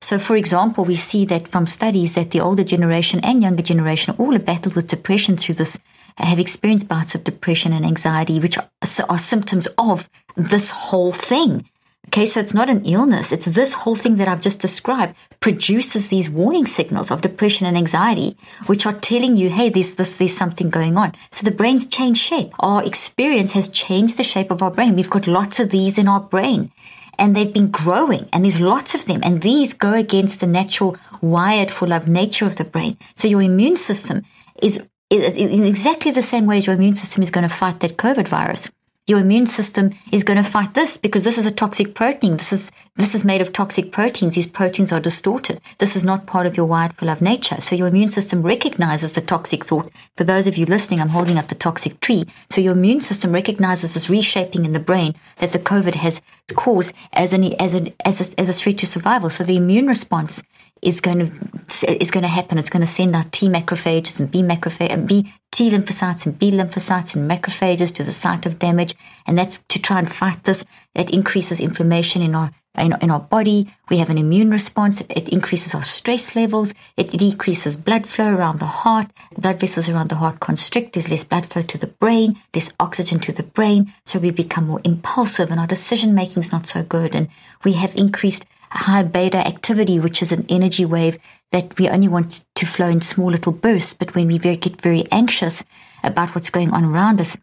So, 0.00 0.18
for 0.18 0.36
example, 0.36 0.84
we 0.84 0.96
see 0.96 1.24
that 1.26 1.48
from 1.48 1.66
studies 1.66 2.14
that 2.14 2.30
the 2.30 2.40
older 2.40 2.64
generation 2.64 3.20
and 3.22 3.42
younger 3.42 3.62
generation 3.62 4.14
all 4.18 4.32
have 4.32 4.44
battled 4.44 4.74
with 4.74 4.88
depression 4.88 5.36
through 5.36 5.54
this, 5.54 5.80
have 6.18 6.38
experienced 6.38 6.88
bouts 6.88 7.14
of 7.14 7.24
depression 7.24 7.72
and 7.72 7.86
anxiety, 7.86 8.38
which 8.38 8.58
are, 8.58 8.68
are 9.08 9.18
symptoms 9.18 9.66
of 9.78 10.10
this 10.36 10.70
whole 10.70 11.12
thing. 11.12 11.68
Okay, 12.14 12.26
so 12.26 12.38
it's 12.38 12.54
not 12.54 12.70
an 12.70 12.84
illness. 12.84 13.32
It's 13.32 13.46
this 13.46 13.72
whole 13.72 13.96
thing 13.96 14.14
that 14.18 14.28
I've 14.28 14.40
just 14.40 14.60
described 14.60 15.16
produces 15.40 16.10
these 16.10 16.30
warning 16.30 16.64
signals 16.64 17.10
of 17.10 17.22
depression 17.22 17.66
and 17.66 17.76
anxiety, 17.76 18.36
which 18.66 18.86
are 18.86 18.92
telling 18.92 19.36
you, 19.36 19.50
hey, 19.50 19.68
there's 19.68 19.96
this, 19.96 20.16
there's 20.16 20.32
something 20.32 20.70
going 20.70 20.96
on. 20.96 21.12
So 21.32 21.44
the 21.44 21.50
brain's 21.50 21.88
changed 21.88 22.20
shape. 22.20 22.52
Our 22.60 22.84
experience 22.84 23.50
has 23.54 23.68
changed 23.68 24.16
the 24.16 24.22
shape 24.22 24.52
of 24.52 24.62
our 24.62 24.70
brain. 24.70 24.94
We've 24.94 25.10
got 25.10 25.26
lots 25.26 25.58
of 25.58 25.70
these 25.70 25.98
in 25.98 26.06
our 26.06 26.20
brain 26.20 26.70
and 27.18 27.34
they've 27.34 27.52
been 27.52 27.72
growing 27.72 28.28
and 28.32 28.44
there's 28.44 28.60
lots 28.60 28.94
of 28.94 29.06
them. 29.06 29.18
And 29.24 29.42
these 29.42 29.74
go 29.74 29.92
against 29.92 30.38
the 30.38 30.46
natural 30.46 30.96
wired 31.20 31.72
for 31.72 31.88
love 31.88 32.06
nature 32.06 32.46
of 32.46 32.54
the 32.54 32.64
brain. 32.64 32.96
So 33.16 33.26
your 33.26 33.42
immune 33.42 33.74
system 33.74 34.22
is 34.62 34.86
in 35.10 35.64
exactly 35.64 36.12
the 36.12 36.22
same 36.22 36.46
way 36.46 36.58
as 36.58 36.66
your 36.68 36.76
immune 36.76 36.94
system 36.94 37.24
is 37.24 37.32
going 37.32 37.48
to 37.48 37.52
fight 37.52 37.80
that 37.80 37.96
COVID 37.96 38.28
virus 38.28 38.70
your 39.06 39.18
immune 39.18 39.44
system 39.44 39.90
is 40.12 40.24
going 40.24 40.42
to 40.42 40.48
fight 40.48 40.72
this 40.72 40.96
because 40.96 41.24
this 41.24 41.36
is 41.36 41.46
a 41.46 41.50
toxic 41.50 41.94
protein. 41.94 42.38
This 42.38 42.52
is 42.54 42.72
this 42.96 43.14
is 43.14 43.24
made 43.24 43.40
of 43.42 43.52
toxic 43.52 43.92
proteins. 43.92 44.34
These 44.34 44.46
proteins 44.46 44.92
are 44.92 45.00
distorted. 45.00 45.60
This 45.78 45.96
is 45.96 46.04
not 46.04 46.26
part 46.26 46.46
of 46.46 46.56
your 46.56 46.64
wired 46.64 46.94
for 46.94 47.04
love 47.06 47.20
nature. 47.20 47.60
So 47.60 47.76
your 47.76 47.88
immune 47.88 48.08
system 48.08 48.42
recognizes 48.42 49.12
the 49.12 49.20
toxic 49.20 49.64
thought. 49.64 49.90
For 50.16 50.24
those 50.24 50.46
of 50.46 50.56
you 50.56 50.64
listening, 50.64 51.00
I'm 51.00 51.08
holding 51.08 51.36
up 51.36 51.48
the 51.48 51.54
toxic 51.54 52.00
tree. 52.00 52.24
So 52.50 52.60
your 52.60 52.72
immune 52.72 53.00
system 53.00 53.32
recognizes 53.32 53.92
this 53.92 54.08
reshaping 54.08 54.64
in 54.64 54.72
the 54.72 54.80
brain 54.80 55.14
that 55.38 55.52
the 55.52 55.58
COVID 55.58 55.96
has 55.96 56.22
caused 56.54 56.94
as 57.12 57.32
an 57.34 57.44
as 57.60 57.74
a 57.74 57.92
as 58.06 58.20
a, 58.32 58.40
as 58.40 58.48
a 58.48 58.54
threat 58.54 58.78
to 58.78 58.86
survival. 58.86 59.28
So 59.28 59.44
the 59.44 59.56
immune 59.56 59.86
response 59.86 60.42
is 60.84 61.00
going 61.00 61.18
to 61.18 62.02
is 62.02 62.10
going 62.10 62.22
to 62.22 62.28
happen. 62.28 62.58
It's 62.58 62.70
going 62.70 62.82
to 62.82 62.86
send 62.86 63.16
out 63.16 63.32
T 63.32 63.48
macrophages 63.48 64.20
and 64.20 64.30
B 64.30 64.42
macrophages 64.42 64.90
and 64.90 65.08
B 65.08 65.32
T 65.50 65.70
lymphocytes 65.70 66.26
and 66.26 66.38
B 66.38 66.50
lymphocytes 66.50 67.16
and 67.16 67.30
macrophages 67.30 67.94
to 67.94 68.04
the 68.04 68.12
site 68.12 68.46
of 68.46 68.58
damage. 68.58 68.94
And 69.26 69.38
that's 69.38 69.62
to 69.68 69.80
try 69.80 69.98
and 69.98 70.10
fight 70.10 70.44
this. 70.44 70.64
It 70.94 71.10
increases 71.10 71.60
inflammation 71.60 72.22
in 72.22 72.34
our 72.34 72.50
in, 72.76 72.92
in, 73.00 73.10
our 73.10 73.20
body. 73.20 73.68
We 73.88 73.98
have 73.98 74.10
an 74.10 74.18
immune 74.18 74.50
response. 74.50 75.00
It 75.02 75.28
increases 75.28 75.76
our 75.76 75.84
stress 75.84 76.34
levels. 76.34 76.74
It 76.96 77.12
decreases 77.12 77.76
blood 77.76 78.04
flow 78.04 78.34
around 78.34 78.58
the 78.58 78.66
heart. 78.66 79.06
Blood 79.38 79.60
vessels 79.60 79.88
around 79.88 80.08
the 80.08 80.16
heart 80.16 80.40
constrict. 80.40 80.92
There's 80.92 81.08
less 81.08 81.22
blood 81.22 81.46
flow 81.46 81.62
to 81.62 81.78
the 81.78 81.86
brain, 81.86 82.36
less 82.52 82.72
oxygen 82.80 83.20
to 83.20 83.32
the 83.32 83.44
brain. 83.44 83.92
So 84.04 84.18
we 84.18 84.32
become 84.32 84.66
more 84.66 84.80
impulsive 84.84 85.52
and 85.52 85.60
our 85.60 85.68
decision 85.68 86.16
making 86.16 86.42
is 86.42 86.50
not 86.50 86.66
so 86.66 86.82
good. 86.82 87.14
And 87.14 87.28
we 87.62 87.74
have 87.74 87.94
increased 87.94 88.44
high 88.74 89.02
beta 89.02 89.38
activity, 89.38 90.00
which 90.00 90.20
is 90.22 90.32
an 90.32 90.46
energy 90.48 90.84
wave 90.84 91.18
that 91.52 91.78
we 91.78 91.88
only 91.88 92.08
want 92.08 92.44
to 92.56 92.66
flow 92.66 92.88
in 92.88 93.00
small 93.00 93.30
little 93.30 93.52
bursts. 93.52 93.94
But 93.94 94.14
when 94.14 94.26
we 94.26 94.38
very, 94.38 94.56
get 94.56 94.80
very 94.80 95.04
anxious 95.12 95.64
about 96.02 96.34
what's 96.34 96.50
going 96.50 96.70
on 96.70 96.84
around 96.84 97.20
us, 97.20 97.36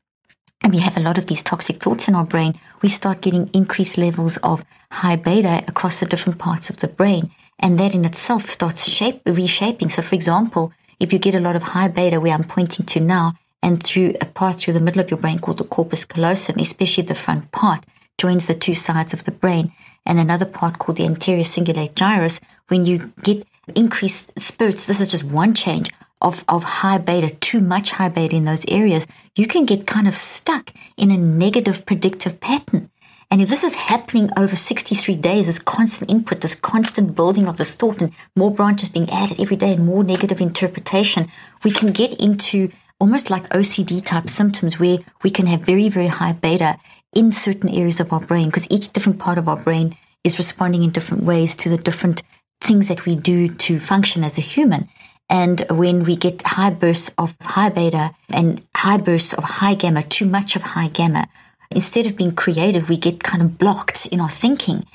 and 0.63 0.73
we 0.73 0.79
have 0.79 0.97
a 0.97 1.01
lot 1.01 1.17
of 1.17 1.27
these 1.27 1.41
toxic 1.41 1.77
thoughts 1.77 2.07
in 2.07 2.15
our 2.15 2.25
brain, 2.25 2.59
we 2.81 2.89
start 2.89 3.21
getting 3.21 3.49
increased 3.53 3.97
levels 3.97 4.37
of 4.37 4.63
high 4.91 5.15
beta 5.15 5.63
across 5.67 5.99
the 5.99 6.05
different 6.05 6.37
parts 6.37 6.69
of 6.69 6.77
the 6.77 6.87
brain. 6.87 7.31
And 7.59 7.79
that 7.79 7.95
in 7.95 8.05
itself 8.05 8.49
starts 8.49 8.87
shape, 8.87 9.21
reshaping. 9.25 9.89
So, 9.89 10.01
for 10.01 10.15
example, 10.15 10.73
if 10.99 11.13
you 11.13 11.19
get 11.19 11.35
a 11.35 11.39
lot 11.39 11.55
of 11.55 11.63
high 11.63 11.87
beta, 11.87 12.19
where 12.19 12.33
I'm 12.33 12.43
pointing 12.43 12.85
to 12.87 12.99
now, 12.99 13.33
and 13.63 13.81
through 13.81 14.15
a 14.21 14.25
part 14.25 14.59
through 14.59 14.73
the 14.73 14.79
middle 14.79 15.01
of 15.01 15.11
your 15.11 15.19
brain 15.19 15.39
called 15.39 15.59
the 15.59 15.63
corpus 15.63 16.05
callosum, 16.05 16.59
especially 16.59 17.03
the 17.03 17.15
front 17.15 17.51
part, 17.51 17.85
joins 18.17 18.47
the 18.47 18.55
two 18.55 18.75
sides 18.75 19.13
of 19.13 19.23
the 19.23 19.31
brain, 19.31 19.71
and 20.05 20.19
another 20.19 20.45
part 20.45 20.79
called 20.79 20.97
the 20.97 21.05
anterior 21.05 21.43
cingulate 21.43 21.95
gyrus, 21.95 22.41
when 22.67 22.85
you 22.85 23.13
get 23.23 23.45
increased 23.75 24.37
spurts, 24.39 24.87
this 24.87 25.01
is 25.01 25.11
just 25.11 25.23
one 25.23 25.53
change 25.53 25.89
of, 26.21 26.43
of 26.47 26.63
high 26.63 26.97
beta, 26.97 27.29
too 27.35 27.61
much 27.61 27.91
high 27.91 28.09
beta 28.09 28.35
in 28.35 28.45
those 28.45 28.65
areas, 28.69 29.07
you 29.35 29.47
can 29.47 29.65
get 29.65 29.87
kind 29.87 30.07
of 30.07 30.15
stuck 30.15 30.71
in 30.97 31.11
a 31.11 31.17
negative 31.17 31.85
predictive 31.85 32.39
pattern. 32.39 32.89
And 33.29 33.41
if 33.41 33.49
this 33.49 33.63
is 33.63 33.75
happening 33.75 34.29
over 34.37 34.55
63 34.55 35.15
days, 35.15 35.47
this 35.47 35.57
constant 35.57 36.11
input, 36.11 36.41
this 36.41 36.53
constant 36.53 37.15
building 37.15 37.47
of 37.47 37.57
this 37.57 37.75
thought 37.75 38.01
and 38.01 38.11
more 38.35 38.53
branches 38.53 38.89
being 38.89 39.09
added 39.09 39.39
every 39.39 39.55
day 39.55 39.73
and 39.73 39.85
more 39.85 40.03
negative 40.03 40.41
interpretation, 40.41 41.27
we 41.63 41.71
can 41.71 41.93
get 41.93 42.19
into 42.19 42.69
almost 42.99 43.29
like 43.29 43.47
OCD 43.49 44.03
type 44.03 44.29
symptoms 44.29 44.79
where 44.79 44.97
we 45.23 45.29
can 45.29 45.47
have 45.47 45.61
very, 45.61 45.87
very 45.87 46.07
high 46.07 46.33
beta 46.33 46.77
in 47.13 47.31
certain 47.31 47.69
areas 47.69 47.99
of 47.99 48.13
our 48.13 48.19
brain 48.19 48.47
because 48.47 48.67
each 48.69 48.93
different 48.93 49.19
part 49.19 49.37
of 49.37 49.47
our 49.47 49.57
brain 49.57 49.95
is 50.23 50.37
responding 50.37 50.83
in 50.83 50.91
different 50.91 51.23
ways 51.23 51.55
to 51.55 51.69
the 51.69 51.77
different 51.77 52.23
things 52.61 52.87
that 52.87 53.05
we 53.05 53.15
do 53.15 53.47
to 53.47 53.79
function 53.79 54.23
as 54.23 54.37
a 54.37 54.41
human. 54.41 54.87
And 55.29 55.65
when 55.69 56.03
we 56.03 56.15
get 56.15 56.41
high 56.41 56.71
bursts 56.71 57.09
of 57.17 57.35
high 57.41 57.69
beta 57.69 58.11
and 58.29 58.61
high 58.75 58.97
bursts 58.97 59.33
of 59.33 59.43
high 59.43 59.73
gamma, 59.73 60.03
too 60.03 60.25
much 60.25 60.55
of 60.55 60.61
high 60.61 60.89
gamma, 60.89 61.27
instead 61.71 62.05
of 62.05 62.17
being 62.17 62.33
creative, 62.33 62.89
we 62.89 62.97
get 62.97 63.23
kind 63.23 63.41
of 63.41 63.57
blocked 63.57 64.05
in 64.07 64.19
our 64.19 64.29
thinking 64.29 64.85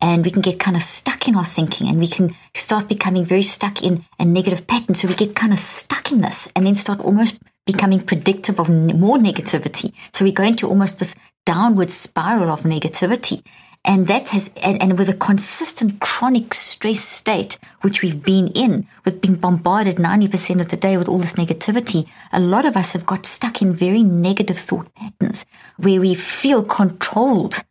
and 0.00 0.24
we 0.24 0.30
can 0.30 0.42
get 0.42 0.60
kind 0.60 0.76
of 0.76 0.82
stuck 0.82 1.26
in 1.26 1.34
our 1.34 1.44
thinking 1.44 1.88
and 1.88 1.98
we 1.98 2.06
can 2.06 2.34
start 2.54 2.88
becoming 2.88 3.24
very 3.24 3.42
stuck 3.42 3.82
in 3.82 4.04
a 4.18 4.24
negative 4.24 4.66
pattern. 4.66 4.94
So 4.94 5.08
we 5.08 5.14
get 5.14 5.34
kind 5.34 5.52
of 5.52 5.58
stuck 5.58 6.12
in 6.12 6.20
this 6.20 6.50
and 6.54 6.66
then 6.66 6.76
start 6.76 7.00
almost 7.00 7.40
becoming 7.66 8.00
predictive 8.00 8.58
of 8.58 8.70
more 8.70 9.18
negativity. 9.18 9.92
So 10.12 10.24
we 10.24 10.32
go 10.32 10.44
into 10.44 10.68
almost 10.68 10.98
this 10.98 11.16
downward 11.44 11.90
spiral 11.90 12.50
of 12.50 12.62
negativity. 12.62 13.44
And 13.84 14.08
that 14.08 14.30
has, 14.30 14.50
and, 14.64 14.82
and, 14.82 14.98
with 14.98 15.08
a 15.08 15.14
consistent 15.14 16.00
chronic 16.00 16.54
stress 16.54 17.00
state, 17.00 17.56
which 17.82 18.02
we've 18.02 18.20
been 18.20 18.48
in, 18.48 18.88
with 19.04 19.20
being 19.20 19.36
bombarded 19.36 19.96
90% 19.96 20.60
of 20.60 20.68
the 20.68 20.76
day 20.76 20.96
with 20.96 21.08
all 21.08 21.18
this 21.18 21.34
negativity, 21.34 22.08
a 22.32 22.40
lot 22.40 22.64
of 22.64 22.76
us 22.76 22.92
have 22.92 23.06
got 23.06 23.26
stuck 23.26 23.62
in 23.62 23.72
very 23.72 24.02
negative 24.02 24.58
thought 24.58 24.92
patterns 24.96 25.46
where 25.76 26.00
we 26.00 26.16
feel 26.16 26.64
controlled 26.64 27.62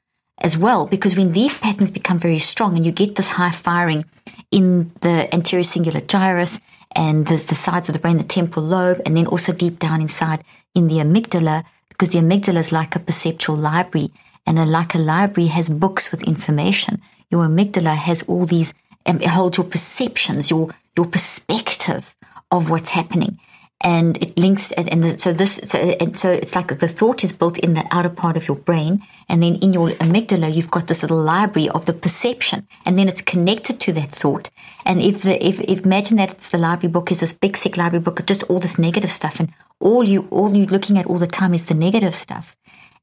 as 0.42 0.58
well. 0.58 0.88
Because 0.88 1.18
when 1.18 1.34
these 1.34 1.56
patterns 1.58 1.92
become 1.92 2.18
very 2.18 2.40
strong 2.40 2.78
and 2.78 2.86
you 2.86 2.94
get 2.94 3.16
this 3.16 3.30
high 3.30 3.52
firing 3.52 4.06
in 4.52 4.94
the 5.02 5.34
anterior 5.34 5.64
cingulate 5.64 6.08
gyrus 6.08 6.62
and 6.96 7.28
the, 7.28 7.36
the 7.36 7.56
sides 7.56 7.90
of 7.90 7.94
the 7.94 8.00
brain, 8.00 8.18
the 8.18 8.24
temporal 8.24 8.66
lobe, 8.66 9.02
and 9.06 9.16
then 9.16 9.28
also 9.28 9.52
deep 9.52 9.80
down 9.80 10.02
inside 10.02 10.44
in 10.74 10.88
the 10.88 10.96
amygdala, 10.96 11.66
because 11.90 12.12
the 12.12 12.20
amygdala 12.20 12.58
is 12.58 12.72
like 12.72 12.96
a 12.96 13.00
perceptual 13.00 13.56
library 13.56 14.12
and 14.46 14.60
a, 14.60 14.66
like 14.66 14.96
a 14.96 14.98
library 14.98 15.48
has 15.48 15.70
books 15.70 16.12
with 16.12 16.24
information. 16.24 17.02
Your 17.30 17.46
amygdala 17.46 17.96
has 17.96 18.24
all 18.24 18.46
these, 18.46 18.74
um, 19.06 19.18
it 19.18 19.28
holds 19.28 19.58
your 19.58 19.66
perceptions, 19.66 20.50
your, 20.50 20.70
your 20.96 21.06
perspective 21.06 22.16
of 22.52 22.70
what's 22.70 22.92
happening. 22.92 23.40
And 23.82 24.18
it 24.18 24.38
links, 24.38 24.72
and 24.72 25.20
so 25.20 25.34
this, 25.34 25.60
so, 25.66 25.78
and 25.78 26.18
so 26.18 26.32
it's 26.32 26.56
like 26.56 26.80
the 26.80 26.88
thought 26.88 27.24
is 27.24 27.34
built 27.34 27.60
in 27.60 27.74
the 27.74 27.86
outer 27.92 28.10
part 28.10 28.38
of 28.38 28.48
your 28.48 28.58
brain. 28.58 29.04
And 29.30 29.44
then 29.44 29.56
in 29.56 29.74
your 29.74 29.90
amygdala, 29.90 30.54
you've 30.54 30.72
got 30.72 30.88
this 30.88 31.04
little 31.04 31.22
library 31.22 31.70
of 31.70 31.86
the 31.86 31.94
perception. 31.94 32.68
And 32.86 32.98
then 32.98 33.08
it's 33.08 33.22
connected 33.22 33.80
to 33.82 33.94
that 33.94 34.10
thought. 34.10 34.50
And 34.86 35.02
if 35.02 35.22
the, 35.22 35.46
if, 35.46 35.60
if 35.62 35.86
imagine 35.86 36.18
that 36.18 36.32
it's 36.32 36.50
the 36.50 36.58
library 36.58 36.92
book 36.92 37.12
is 37.12 37.20
this 37.20 37.34
big, 37.34 37.58
thick 37.58 37.78
library 37.78 38.02
book 38.02 38.20
of 38.20 38.26
just 38.26 38.44
all 38.44 38.60
this 38.60 38.80
negative 38.80 39.12
stuff. 39.12 39.40
And 39.40 39.52
all 39.80 40.04
you, 40.04 40.28
all 40.32 40.56
you're 40.56 40.68
looking 40.68 40.98
at 40.98 41.06
all 41.06 41.20
the 41.20 41.28
time 41.28 41.54
is 41.54 41.66
the 41.66 41.76
negative 41.76 42.16
stuff. 42.16 42.56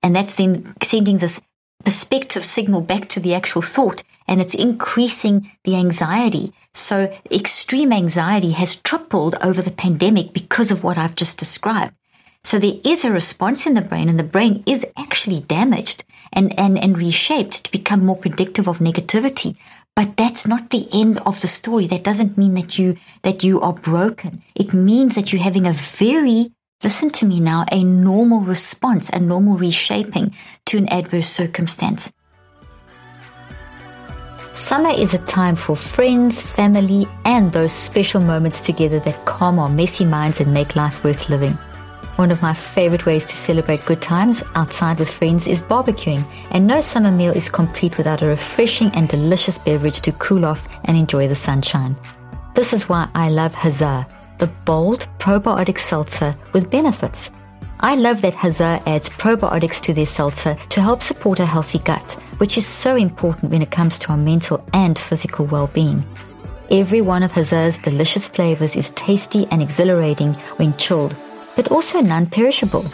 And 0.03 0.17
that's 0.17 0.35
then 0.35 0.75
sending 0.83 1.19
this 1.19 1.41
perspective 1.85 2.45
signal 2.45 2.81
back 2.81 3.09
to 3.11 3.21
the 3.21 3.35
actual 3.35 3.63
thought 3.63 4.03
and 4.29 4.41
it's 4.41 4.55
increasing 4.55 5.51
the 5.65 5.77
anxiety. 5.77 6.53
So 6.75 7.15
extreme 7.31 7.93
anxiety 7.93 8.53
has 8.53 8.77
tripled 8.77 9.37
over 9.43 9.63
the 9.63 9.71
pandemic 9.71 10.33
because 10.33 10.71
of 10.71 10.83
what 10.83 10.99
I've 10.99 11.17
just 11.17 11.39
described. 11.39 11.95
So 12.45 12.59
there 12.59 12.81
is 12.85 13.05
a 13.05 13.13
response 13.13 13.67
in 13.67 13.75
the 13.75 13.83
brain 13.83 14.09
and 14.09 14.19
the 14.19 14.25
brain 14.25 14.63
is 14.67 14.87
actually 14.97 15.41
damaged 15.41 16.05
and, 16.33 16.59
and, 16.59 16.79
and 16.79 16.99
reshaped 16.99 17.65
to 17.65 17.71
become 17.71 18.05
more 18.05 18.17
predictive 18.17 18.69
of 18.69 18.79
negativity. 18.79 19.57
But 19.95 20.17
that's 20.17 20.47
not 20.47 20.71
the 20.71 20.89
end 20.93 21.21
of 21.27 21.41
the 21.41 21.47
story. 21.47 21.87
That 21.87 22.03
doesn't 22.03 22.39
mean 22.39 22.55
that 22.55 22.79
you, 22.79 22.97
that 23.23 23.45
you 23.45 23.61
are 23.61 23.75
broken. 23.75 24.43
It 24.55 24.73
means 24.73 25.15
that 25.15 25.33
you're 25.33 25.43
having 25.43 25.67
a 25.67 25.75
very 25.75 26.53
listen 26.83 27.11
to 27.11 27.27
me 27.27 27.41
now, 27.41 27.65
a 27.71 27.85
normal 27.85 28.41
response, 28.41 29.11
a 29.11 29.19
normal 29.19 29.57
reshaping 29.57 30.35
to 30.67 30.79
an 30.79 30.89
adverse 30.93 31.29
circumstance. 31.29 32.13
Summer 34.53 34.91
is 34.91 35.15
a 35.15 35.19
time 35.27 35.57
for 35.57 35.75
friends, 35.75 36.43
family, 36.43 37.07
and 37.25 37.51
those 37.53 37.73
special 37.73 38.21
moments 38.21 38.61
together 38.61 39.01
that 39.01 39.25
calm 39.25 39.59
our 39.59 39.71
messy 39.71 40.05
minds 40.05 40.41
and 40.41 40.53
make 40.53 40.77
life 40.77 41.03
worth 41.03 41.31
living. 41.31 41.57
One 42.17 42.31
of 42.31 42.43
my 42.43 42.53
favorite 42.53 43.07
ways 43.07 43.25
to 43.25 43.35
celebrate 43.35 43.87
good 43.87 44.03
times 44.03 44.43
outside 44.55 44.99
with 44.99 45.11
friends 45.11 45.49
is 45.49 45.63
barbecuing, 45.63 46.23
and 46.51 46.67
no 46.67 46.83
summer 46.83 47.11
meal 47.11 47.33
is 47.33 47.49
complete 47.49 47.97
without 47.97 48.21
a 48.21 48.27
refreshing 48.27 48.91
and 48.93 49.09
delicious 49.09 49.57
beverage 49.57 50.03
to 50.03 50.13
cool 50.13 50.45
off 50.45 50.69
and 50.85 50.99
enjoy 50.99 51.27
the 51.27 51.35
sunshine. 51.35 51.97
This 52.55 52.75
is 52.75 52.91
why 52.91 53.09
I 53.15 53.31
love 53.31 53.55
Huzzah 53.55 54.07
the 54.43 54.49
bold 54.65 55.07
probiotic 55.21 55.79
seltzer 55.79 56.37
with 56.53 56.69
benefits. 56.69 57.31
I 57.79 57.95
love 57.95 58.23
that 58.23 58.35
Huzzah 58.35 58.83
adds 58.87 59.09
probiotics 59.09 59.81
to 59.83 59.95
their 59.95 60.05
seltzer 60.05 60.57
to 60.71 60.81
help 60.81 61.01
support 61.01 61.39
a 61.39 61.47
healthy 61.47 61.79
gut, 61.79 62.15
which 62.39 62.59
is 62.59 62.67
so 62.67 62.97
important 62.97 63.53
when 63.53 63.63
it 63.63 63.71
comes 63.71 64.01
to 64.01 64.09
our 64.11 64.17
mental 64.17 64.65
and 64.73 64.99
physical 64.99 65.47
well-being. 65.47 66.03
Every 66.73 67.03
one 67.03 67.23
of 67.23 67.31
Huzzah's 67.31 67.79
delicious 67.79 68.27
flavors 68.27 68.75
is 68.75 68.91
tasty 68.91 69.47
and 69.53 69.63
exhilarating 69.63 70.35
when 70.59 70.77
chilled, 70.77 71.15
but 71.55 71.69
also 71.71 72.01
non-perishable. 72.01 72.85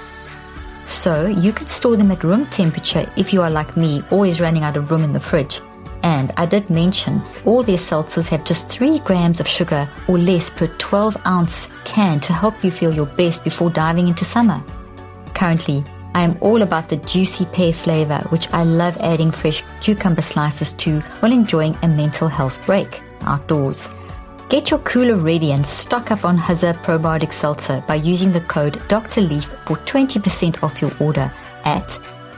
So 0.84 1.28
you 1.28 1.54
can 1.54 1.66
store 1.66 1.96
them 1.96 2.10
at 2.10 2.24
room 2.24 2.44
temperature 2.48 3.10
if 3.16 3.32
you 3.32 3.40
are 3.40 3.50
like 3.50 3.74
me, 3.74 4.02
always 4.10 4.38
running 4.38 4.64
out 4.64 4.76
of 4.76 4.90
room 4.90 5.02
in 5.02 5.14
the 5.14 5.20
fridge. 5.20 5.62
And 6.02 6.32
I 6.36 6.46
did 6.46 6.70
mention 6.70 7.20
all 7.44 7.62
their 7.62 7.76
seltzers 7.76 8.28
have 8.28 8.44
just 8.44 8.68
3 8.68 9.00
grams 9.00 9.40
of 9.40 9.48
sugar 9.48 9.88
or 10.06 10.18
less 10.18 10.48
per 10.50 10.68
12 10.78 11.16
ounce 11.26 11.68
can 11.84 12.20
to 12.20 12.32
help 12.32 12.62
you 12.64 12.70
feel 12.70 12.94
your 12.94 13.06
best 13.06 13.44
before 13.44 13.70
diving 13.70 14.08
into 14.08 14.24
summer. 14.24 14.62
Currently, 15.34 15.84
I 16.14 16.22
am 16.22 16.36
all 16.40 16.62
about 16.62 16.88
the 16.88 16.96
juicy 16.96 17.44
pear 17.46 17.72
flavor, 17.72 18.18
which 18.30 18.48
I 18.52 18.64
love 18.64 18.96
adding 18.98 19.30
fresh 19.30 19.62
cucumber 19.80 20.22
slices 20.22 20.72
to 20.72 21.00
while 21.20 21.32
enjoying 21.32 21.76
a 21.82 21.88
mental 21.88 22.28
health 22.28 22.64
break 22.66 23.00
outdoors. 23.22 23.88
Get 24.48 24.70
your 24.70 24.80
cooler 24.80 25.16
ready 25.16 25.52
and 25.52 25.66
stock 25.66 26.10
up 26.10 26.24
on 26.24 26.38
Huzzah 26.38 26.74
Probiotic 26.82 27.32
Seltzer 27.32 27.84
by 27.86 27.96
using 27.96 28.32
the 28.32 28.40
code 28.40 28.80
Dr. 28.88 29.28
For 29.66 29.76
20% 29.76 30.62
off 30.62 30.80
your 30.80 30.92
order 31.00 31.30
at 31.64 31.88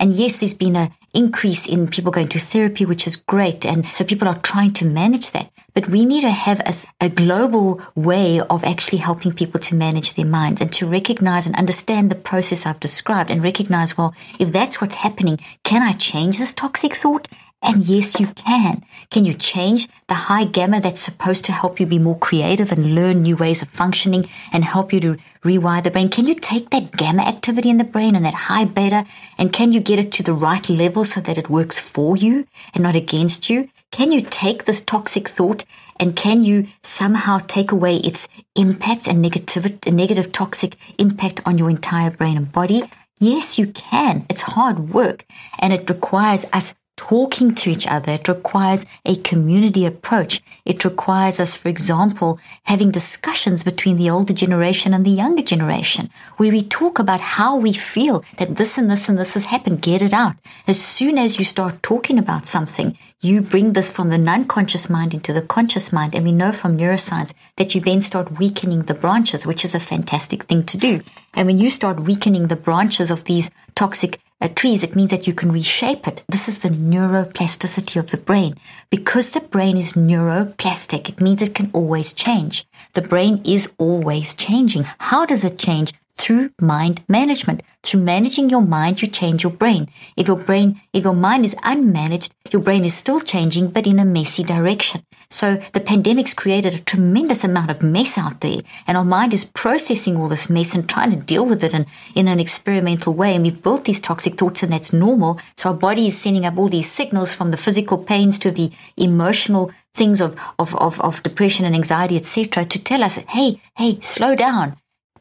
And 0.00 0.14
yes, 0.14 0.36
there's 0.36 0.54
been 0.54 0.74
a 0.74 0.90
increase 1.14 1.68
in 1.68 1.88
people 1.88 2.12
going 2.12 2.28
to 2.28 2.38
therapy, 2.38 2.86
which 2.86 3.06
is 3.06 3.16
great. 3.16 3.66
And 3.66 3.86
so 3.88 4.04
people 4.04 4.28
are 4.28 4.38
trying 4.38 4.72
to 4.74 4.84
manage 4.84 5.30
that. 5.32 5.50
But 5.74 5.88
we 5.88 6.04
need 6.04 6.22
to 6.22 6.30
have 6.30 6.60
a, 6.60 7.06
a, 7.06 7.08
global 7.08 7.80
way 7.94 8.40
of 8.40 8.62
actually 8.62 8.98
helping 8.98 9.32
people 9.32 9.58
to 9.60 9.74
manage 9.74 10.14
their 10.14 10.26
minds 10.26 10.60
and 10.60 10.70
to 10.72 10.86
recognize 10.86 11.46
and 11.46 11.56
understand 11.56 12.10
the 12.10 12.14
process 12.14 12.66
I've 12.66 12.80
described 12.80 13.30
and 13.30 13.42
recognize, 13.42 13.96
well, 13.96 14.14
if 14.38 14.52
that's 14.52 14.80
what's 14.80 14.96
happening, 14.96 15.38
can 15.64 15.82
I 15.82 15.92
change 15.92 16.38
this 16.38 16.52
toxic 16.52 16.94
thought? 16.94 17.28
And 17.62 17.84
yes, 17.84 18.18
you 18.18 18.26
can. 18.26 18.84
Can 19.10 19.24
you 19.24 19.34
change 19.34 19.86
the 20.08 20.14
high 20.14 20.44
gamma 20.44 20.80
that's 20.80 20.98
supposed 21.00 21.44
to 21.44 21.52
help 21.52 21.78
you 21.78 21.86
be 21.86 21.98
more 21.98 22.18
creative 22.18 22.72
and 22.72 22.94
learn 22.94 23.22
new 23.22 23.36
ways 23.36 23.62
of 23.62 23.68
functioning 23.68 24.28
and 24.52 24.64
help 24.64 24.92
you 24.92 24.98
to 25.00 25.16
rewire 25.44 25.82
the 25.82 25.90
brain? 25.92 26.08
Can 26.08 26.26
you 26.26 26.34
take 26.34 26.70
that 26.70 26.96
gamma 26.96 27.22
activity 27.22 27.70
in 27.70 27.78
the 27.78 27.84
brain 27.84 28.16
and 28.16 28.24
that 28.24 28.34
high 28.34 28.64
beta 28.64 29.06
and 29.38 29.52
can 29.52 29.72
you 29.72 29.80
get 29.80 30.00
it 30.00 30.10
to 30.12 30.24
the 30.24 30.34
right 30.34 30.68
level 30.68 31.04
so 31.04 31.20
that 31.20 31.38
it 31.38 31.48
works 31.48 31.78
for 31.78 32.16
you 32.16 32.46
and 32.74 32.82
not 32.82 32.96
against 32.96 33.48
you? 33.48 33.68
Can 33.92 34.10
you 34.10 34.22
take 34.22 34.64
this 34.64 34.80
toxic 34.80 35.28
thought 35.28 35.64
and 36.00 36.16
can 36.16 36.42
you 36.42 36.66
somehow 36.82 37.38
take 37.46 37.70
away 37.70 37.96
its 37.96 38.28
impact 38.56 39.06
and 39.06 39.22
negative, 39.22 39.86
negative 39.86 40.32
toxic 40.32 40.76
impact 40.98 41.42
on 41.46 41.58
your 41.58 41.70
entire 41.70 42.10
brain 42.10 42.36
and 42.36 42.50
body? 42.50 42.82
Yes, 43.20 43.56
you 43.56 43.68
can. 43.68 44.26
It's 44.28 44.40
hard 44.40 44.92
work 44.92 45.24
and 45.60 45.72
it 45.72 45.88
requires 45.88 46.44
us 46.52 46.74
talking 47.08 47.52
to 47.52 47.68
each 47.68 47.86
other. 47.88 48.12
It 48.12 48.28
requires 48.28 48.86
a 49.04 49.16
community 49.16 49.84
approach. 49.86 50.40
It 50.64 50.84
requires 50.84 51.40
us, 51.40 51.56
for 51.56 51.68
example, 51.68 52.38
having 52.62 52.92
discussions 52.92 53.64
between 53.64 53.96
the 53.96 54.08
older 54.08 54.32
generation 54.32 54.94
and 54.94 55.04
the 55.04 55.10
younger 55.10 55.42
generation, 55.42 56.10
where 56.36 56.52
we 56.52 56.62
talk 56.62 57.00
about 57.00 57.20
how 57.20 57.56
we 57.56 57.72
feel 57.72 58.24
that 58.36 58.54
this 58.54 58.78
and 58.78 58.88
this 58.88 59.08
and 59.08 59.18
this 59.18 59.34
has 59.34 59.46
happened. 59.46 59.82
Get 59.82 60.00
it 60.00 60.12
out. 60.12 60.36
As 60.68 60.80
soon 60.80 61.18
as 61.18 61.40
you 61.40 61.44
start 61.44 61.82
talking 61.82 62.18
about 62.20 62.46
something, 62.46 62.96
you 63.22 63.40
bring 63.40 63.72
this 63.72 63.90
from 63.90 64.10
the 64.10 64.18
non-conscious 64.18 64.90
mind 64.90 65.14
into 65.14 65.32
the 65.32 65.42
conscious 65.42 65.92
mind. 65.92 66.14
And 66.14 66.24
we 66.24 66.32
know 66.32 66.50
from 66.50 66.76
neuroscience 66.76 67.32
that 67.56 67.74
you 67.74 67.80
then 67.80 68.02
start 68.02 68.38
weakening 68.38 68.82
the 68.82 68.94
branches, 68.94 69.46
which 69.46 69.64
is 69.64 69.74
a 69.74 69.80
fantastic 69.80 70.44
thing 70.44 70.64
to 70.64 70.76
do. 70.76 71.02
And 71.32 71.46
when 71.46 71.58
you 71.58 71.70
start 71.70 72.00
weakening 72.00 72.48
the 72.48 72.56
branches 72.56 73.10
of 73.12 73.24
these 73.24 73.50
toxic 73.76 74.18
uh, 74.40 74.48
trees, 74.48 74.82
it 74.82 74.96
means 74.96 75.10
that 75.12 75.28
you 75.28 75.34
can 75.34 75.52
reshape 75.52 76.08
it. 76.08 76.24
This 76.28 76.48
is 76.48 76.58
the 76.58 76.70
neuroplasticity 76.70 77.96
of 77.96 78.10
the 78.10 78.16
brain. 78.16 78.56
Because 78.90 79.30
the 79.30 79.40
brain 79.40 79.76
is 79.76 79.92
neuroplastic, 79.92 81.08
it 81.08 81.20
means 81.20 81.40
it 81.40 81.54
can 81.54 81.70
always 81.72 82.12
change. 82.12 82.66
The 82.94 83.02
brain 83.02 83.40
is 83.46 83.72
always 83.78 84.34
changing. 84.34 84.82
How 84.98 85.24
does 85.26 85.44
it 85.44 85.60
change? 85.60 85.92
Through 86.16 86.50
mind 86.60 87.02
management. 87.08 87.62
Through 87.82 88.02
managing 88.02 88.48
your 88.48 88.62
mind, 88.62 89.02
you 89.02 89.08
change 89.08 89.42
your 89.42 89.52
brain. 89.52 89.88
If 90.16 90.28
your 90.28 90.36
brain, 90.36 90.80
if 90.92 91.02
your 91.02 91.14
mind 91.14 91.44
is 91.44 91.54
unmanaged, 91.56 92.30
your 92.52 92.62
brain 92.62 92.84
is 92.84 92.94
still 92.94 93.20
changing, 93.20 93.70
but 93.70 93.86
in 93.86 93.98
a 93.98 94.04
messy 94.04 94.44
direction. 94.44 95.02
So 95.30 95.56
the 95.72 95.80
pandemic's 95.80 96.34
created 96.34 96.74
a 96.74 96.78
tremendous 96.78 97.42
amount 97.42 97.70
of 97.70 97.82
mess 97.82 98.16
out 98.18 98.40
there, 98.40 98.60
and 98.86 98.96
our 98.96 99.04
mind 99.04 99.32
is 99.32 99.44
processing 99.44 100.16
all 100.16 100.28
this 100.28 100.50
mess 100.50 100.74
and 100.74 100.88
trying 100.88 101.10
to 101.10 101.16
deal 101.16 101.44
with 101.44 101.64
it 101.64 101.74
in, 101.74 101.86
in 102.14 102.28
an 102.28 102.38
experimental 102.38 103.14
way. 103.14 103.34
And 103.34 103.42
we've 103.42 103.62
built 103.62 103.84
these 103.84 103.98
toxic 103.98 104.38
thoughts, 104.38 104.62
and 104.62 104.72
that's 104.72 104.92
normal. 104.92 105.40
So 105.56 105.70
our 105.70 105.76
body 105.76 106.06
is 106.06 106.16
sending 106.16 106.46
up 106.46 106.56
all 106.58 106.68
these 106.68 106.90
signals 106.90 107.34
from 107.34 107.50
the 107.50 107.56
physical 107.56 107.98
pains 107.98 108.38
to 108.40 108.50
the 108.50 108.70
emotional 108.96 109.72
things 109.94 110.20
of, 110.20 110.36
of, 110.58 110.74
of, 110.76 111.00
of 111.00 111.22
depression 111.22 111.64
and 111.64 111.74
anxiety, 111.74 112.16
etc., 112.16 112.64
to 112.66 112.82
tell 112.82 113.02
us, 113.02 113.16
hey, 113.28 113.60
hey, 113.76 113.98
slow 114.00 114.36
down 114.36 114.76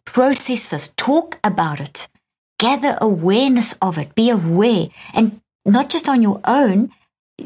process 0.06 0.68
this, 0.70 0.94
talk 0.98 1.40
about 1.44 1.80
it, 1.80 2.08
gather 2.60 2.98
awareness 3.02 3.74
of 3.82 3.98
it, 3.98 4.16
be 4.16 4.30
aware, 4.30 4.88
and 5.14 5.42
not 5.66 5.90
just 5.90 6.08
on 6.10 6.22
your 6.22 6.42
own, 6.46 6.92